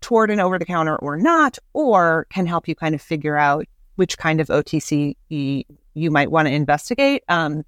[0.00, 3.66] toward an over the counter or not, or can help you kind of figure out
[3.96, 7.24] which kind of OTC you might want to investigate.
[7.28, 7.64] Um,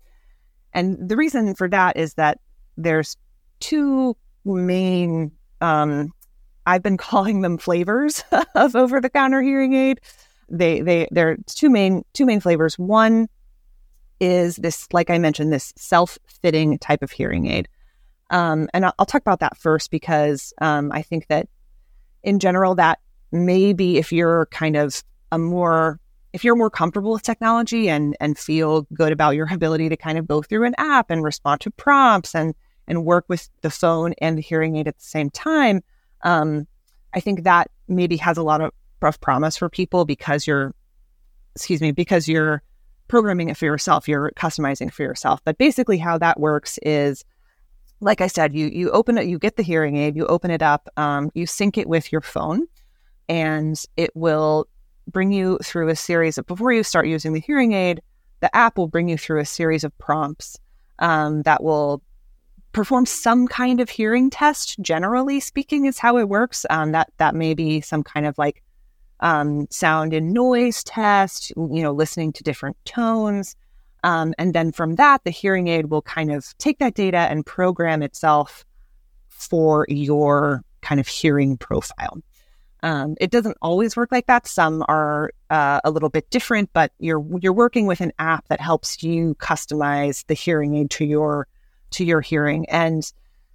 [0.72, 2.38] and the reason for that is that
[2.76, 3.16] there's
[3.58, 6.12] two main, um,
[6.66, 8.22] I've been calling them flavors
[8.54, 10.00] of over the counter hearing aid.
[10.48, 12.78] They, they, they're two main, two main flavors.
[12.78, 13.28] One
[14.20, 17.68] is this, like I mentioned, this self fitting type of hearing aid.
[18.30, 21.48] Um, and I'll, I'll, talk about that first because um, I think that
[22.22, 23.00] in general, that
[23.32, 25.02] maybe if you're kind of
[25.32, 25.98] a more
[26.32, 30.16] if you're more comfortable with technology and and feel good about your ability to kind
[30.16, 32.54] of go through an app and respond to prompts and
[32.90, 35.80] and work with the phone and the hearing aid at the same time,
[36.22, 36.66] um,
[37.14, 40.74] I think that maybe has a lot of, of promise for people because you're,
[41.54, 42.62] excuse me, because you're
[43.10, 45.40] programming it for yourself, you're customizing for yourself.
[45.44, 47.24] But basically, how that works is,
[48.00, 50.62] like I said, you you open it, you get the hearing aid, you open it
[50.62, 52.66] up, um, you sync it with your phone,
[53.28, 54.68] and it will
[55.08, 58.00] bring you through a series of before you start using the hearing aid,
[58.38, 60.56] the app will bring you through a series of prompts
[61.00, 62.02] um, that will
[62.72, 64.80] perform some kind of hearing test.
[64.80, 66.64] Generally speaking, is how it works.
[66.70, 68.62] Um, that that may be some kind of like
[69.20, 73.54] um, sound and noise test, you know, listening to different tones.
[74.02, 77.44] Um, and then from that, the hearing aid will kind of take that data and
[77.44, 78.64] program itself
[79.28, 82.18] for your kind of hearing profile.
[82.82, 84.46] Um, it doesn't always work like that.
[84.46, 88.60] Some are uh, a little bit different, but you're you're working with an app that
[88.60, 91.46] helps you customize the hearing aid to your
[91.90, 93.12] to your hearing, and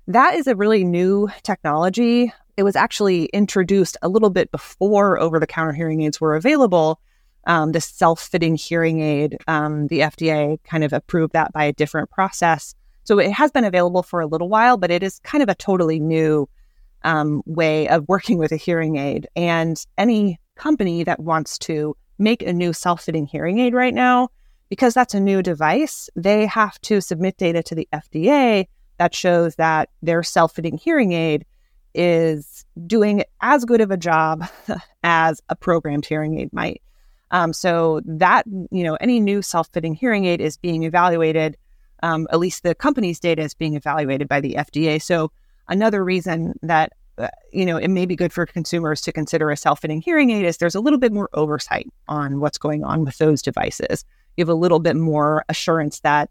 [0.07, 5.39] that is a really new technology it was actually introduced a little bit before over
[5.39, 6.99] the counter hearing aids were available.
[7.47, 11.73] Um, the self fitting hearing aid, um, the FDA kind of approved that by a
[11.73, 12.73] different process.
[13.03, 15.55] So it has been available for a little while, but it is kind of a
[15.55, 16.49] totally new
[17.03, 19.27] um, way of working with a hearing aid.
[19.35, 24.29] And any company that wants to make a new self fitting hearing aid right now,
[24.69, 28.65] because that's a new device, they have to submit data to the FDA
[28.97, 31.45] that shows that their self fitting hearing aid
[31.95, 34.47] is doing as good of a job
[35.03, 36.81] as a programmed hearing aid might.
[37.31, 41.57] Um, so that you know any new self-fitting hearing aid is being evaluated.
[42.03, 45.01] Um, at least the company's data is being evaluated by the FDA.
[45.01, 45.31] So
[45.67, 49.57] another reason that uh, you know it may be good for consumers to consider a
[49.57, 53.17] self-fitting hearing aid is there's a little bit more oversight on what's going on with
[53.17, 54.05] those devices.
[54.37, 56.29] You have a little bit more assurance that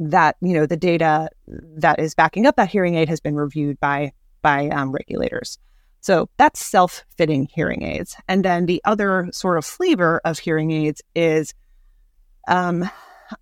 [0.00, 3.78] that you know the data that is backing up that hearing aid has been reviewed
[3.78, 5.58] by by um, regulators.
[6.00, 8.16] So that's self fitting hearing aids.
[8.28, 11.54] And then the other sort of flavor of hearing aids is
[12.48, 12.90] um,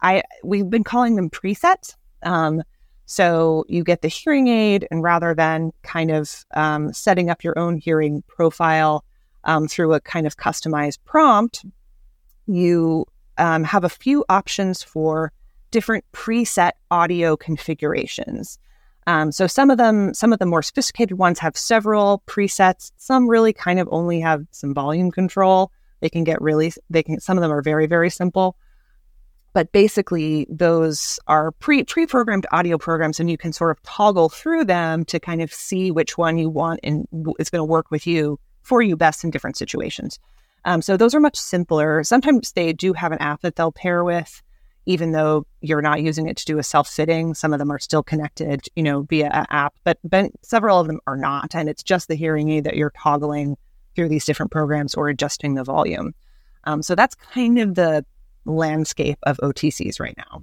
[0.02, 1.96] I we've been calling them presets.
[2.22, 2.62] Um,
[3.06, 7.58] so you get the hearing aid, and rather than kind of um, setting up your
[7.58, 9.04] own hearing profile
[9.44, 11.64] um, through a kind of customized prompt,
[12.46, 13.06] you
[13.38, 15.32] um, have a few options for
[15.70, 18.58] different preset audio configurations.
[19.10, 22.92] Um, so some of them, some of the more sophisticated ones have several presets.
[22.96, 25.72] Some really kind of only have some volume control.
[25.98, 27.18] They can get really, they can.
[27.18, 28.54] Some of them are very, very simple.
[29.52, 34.66] But basically, those are pre pre-programmed audio programs, and you can sort of toggle through
[34.66, 37.08] them to kind of see which one you want and
[37.40, 40.20] is going to work with you for you best in different situations.
[40.64, 42.04] Um, so those are much simpler.
[42.04, 44.40] Sometimes they do have an app that they'll pair with
[44.90, 48.02] even though you're not using it to do a self-fitting some of them are still
[48.02, 49.98] connected you know via an app but,
[50.42, 51.54] several of them are not.
[51.54, 53.56] And it's just the hearing aid that you're toggling
[53.94, 56.14] through these different programs or adjusting the volume.
[56.64, 58.04] Um, so that's kind of the
[58.44, 60.42] landscape of otcs right now.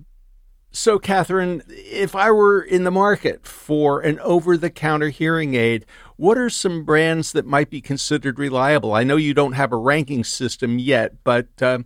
[0.71, 5.85] So catherine if i were in the market for an over-the-counter hearing aid
[6.17, 8.93] what are some brands that might be considered reliable?
[8.93, 11.79] I know you don't have a ranking system yet but uh,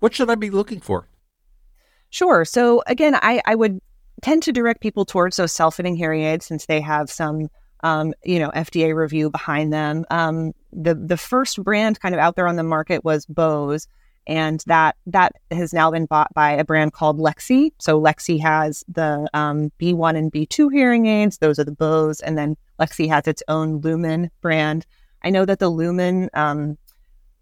[0.00, 1.08] what should i be looking for
[2.14, 2.44] Sure.
[2.44, 3.80] So again, I, I would
[4.22, 7.48] tend to direct people towards those self-fitting hearing aids since they have some,
[7.80, 10.04] um, you know, FDA review behind them.
[10.12, 13.88] Um, the the first brand kind of out there on the market was Bose,
[14.28, 17.72] and that that has now been bought by a brand called Lexie.
[17.80, 22.38] So Lexie has the um, B1 and B2 hearing aids; those are the Bose, and
[22.38, 24.86] then Lexie has its own Lumen brand.
[25.24, 26.78] I know that the Lumen um,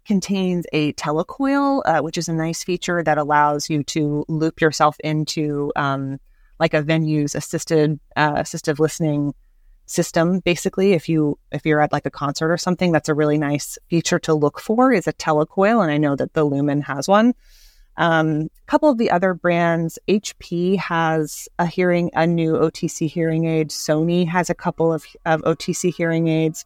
[0.05, 4.97] contains a telecoil, uh, which is a nice feature that allows you to loop yourself
[5.03, 6.19] into um,
[6.59, 9.33] like a venue's assisted uh, assistive listening
[9.85, 10.39] system.
[10.39, 13.77] Basically, if you if you're at like a concert or something, that's a really nice
[13.89, 17.33] feature to look for is a telecoil, and I know that the Lumen has one.
[17.97, 23.45] Um, a couple of the other brands, HP has a hearing a new OTC hearing
[23.45, 23.69] aid.
[23.69, 26.65] Sony has a couple of, of OTC hearing aids.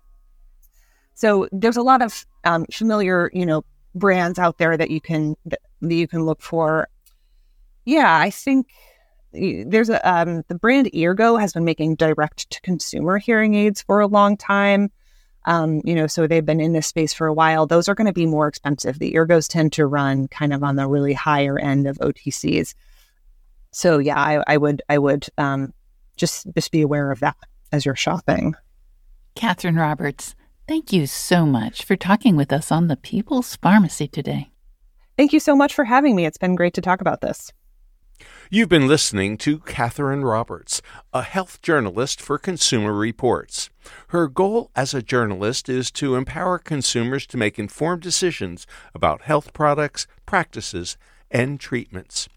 [1.17, 3.65] So there's a lot of um, familiar, you know,
[3.95, 6.89] brands out there that you can that you can look for.
[7.85, 8.67] Yeah, I think
[9.33, 13.99] there's a um, the brand Eargo has been making direct to consumer hearing aids for
[13.99, 14.91] a long time.
[15.45, 17.65] Um, you know, so they've been in this space for a while.
[17.65, 18.99] Those are going to be more expensive.
[18.99, 22.75] The Eargos tend to run kind of on the really higher end of OTCs.
[23.71, 25.73] So yeah, I, I would I would um,
[26.15, 27.37] just just be aware of that
[27.71, 28.53] as you're shopping.
[29.33, 30.35] Catherine Roberts,
[30.67, 34.49] Thank you so much for talking with us on the People's Pharmacy today.
[35.15, 36.25] Thank you so much for having me.
[36.25, 37.53] It's been great to talk about this.
[38.51, 40.81] You've been listening to Catherine Roberts,
[41.13, 43.69] a health journalist for Consumer Reports.
[44.09, 49.53] Her goal as a journalist is to empower consumers to make informed decisions about health
[49.53, 50.97] products, practices,
[51.31, 52.27] and treatments.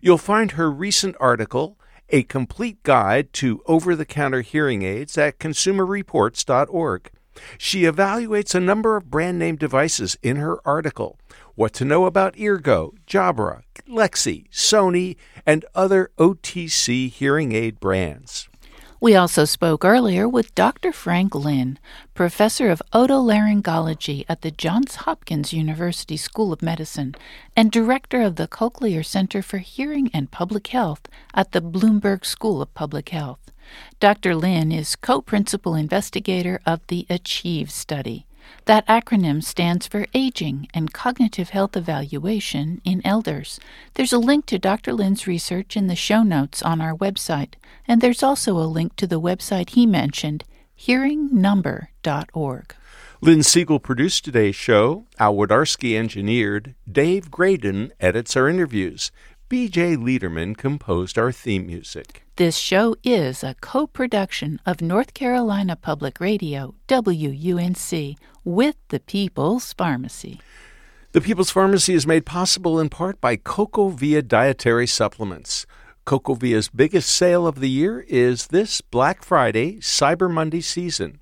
[0.00, 1.78] You'll find her recent article,
[2.08, 7.10] A Complete Guide to Over the Counter Hearing Aids, at consumerreports.org.
[7.58, 11.18] She evaluates a number of brand name devices in her article.
[11.54, 15.16] What to know about Eargo, Jabra, Lexie, Sony,
[15.46, 18.48] and other OTC hearing aid brands.
[18.98, 20.90] We also spoke earlier with Dr.
[20.90, 21.78] Frank Lin,
[22.14, 27.14] professor of otolaryngology at the Johns Hopkins University School of Medicine
[27.54, 32.62] and director of the Cochlear Center for Hearing and Public Health at the Bloomberg School
[32.62, 33.50] of Public Health.
[34.00, 34.34] Dr.
[34.34, 38.26] Lin is co principal investigator of the ACHIEVE study.
[38.66, 43.60] That acronym stands for Aging and Cognitive Health Evaluation in Elders.
[43.94, 44.92] There's a link to Dr.
[44.92, 47.54] Lin's research in the show notes on our website,
[47.86, 50.44] and there's also a link to the website he mentioned,
[50.78, 52.74] hearingnumber.org.
[53.22, 55.06] Lynn Siegel produced today's show.
[55.18, 56.74] Al Wodarski engineered.
[56.90, 59.10] Dave Graedon edits our interviews.
[59.48, 62.25] BJ Leiderman composed our theme music.
[62.36, 69.72] This show is a co production of North Carolina Public Radio, WUNC, with the People's
[69.72, 70.42] Pharmacy.
[71.12, 75.64] The People's Pharmacy is made possible in part by CocoVia Dietary Supplements.
[76.06, 81.20] CocoVia's biggest sale of the year is this Black Friday, Cyber Monday season.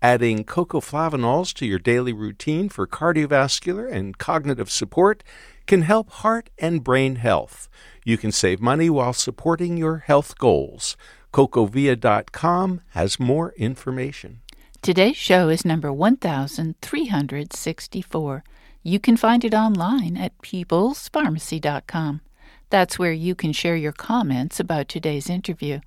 [0.00, 5.22] Adding cocoflavanols to your daily routine for cardiovascular and cognitive support
[5.66, 7.68] can help heart and brain health.
[8.04, 10.96] You can save money while supporting your health goals.
[11.32, 14.42] CocoaVia.com has more information.
[14.82, 18.44] Today's show is number 1364.
[18.82, 22.20] You can find it online at peoplespharmacy.com.
[22.68, 25.80] That's where you can share your comments about today's interview.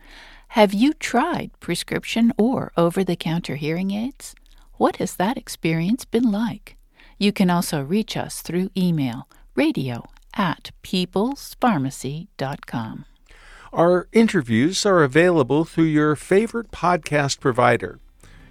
[0.49, 4.34] Have you tried prescription or over the counter hearing aids?
[4.78, 6.78] What has that experience been like?
[7.20, 10.03] You can also reach us through email radio
[10.38, 13.06] at peoplespharmacy.com.
[13.74, 18.00] Our interviews are available through your favorite podcast provider.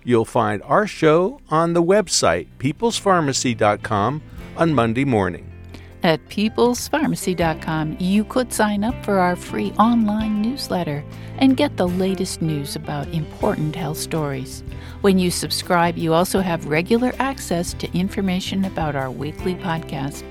[0.05, 4.23] You'll find our show on the website peoplespharmacy.com
[4.57, 5.53] on Monday morning.
[6.03, 11.03] At peoplespharmacy.com, you could sign up for our free online newsletter
[11.39, 14.63] and get the latest news about important health stories.
[15.01, 20.23] When you subscribe, you also have regular access to information about our weekly podcast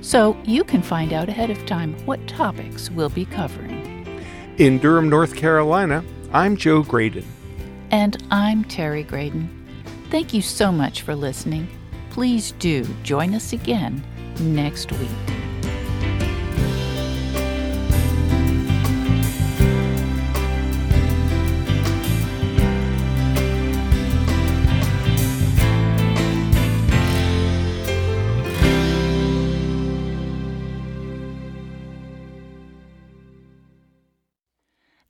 [0.00, 4.20] so you can find out ahead of time what topics we'll be covering.
[4.58, 7.24] In Durham, North Carolina, I'm Joe Graedon.
[7.90, 9.48] And I'm Terry Graedon.
[10.10, 11.68] Thank you so much for listening.
[12.10, 14.02] Please do join us again
[14.40, 15.47] next week.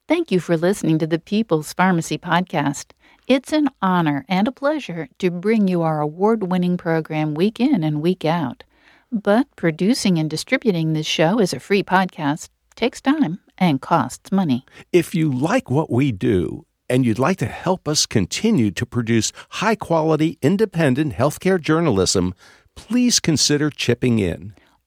[0.09, 2.93] Thank you for listening to the People's Pharmacy Podcast.
[3.27, 7.85] It's an honor and a pleasure to bring you our award winning program week in
[7.85, 8.65] and week out.
[9.13, 14.65] But producing and distributing this show as a free podcast takes time and costs money.
[14.95, 19.31] If you like what we do and you'd like to help us continue to produce
[19.51, 22.33] high quality, independent healthcare journalism,
[22.75, 24.55] please consider chipping in.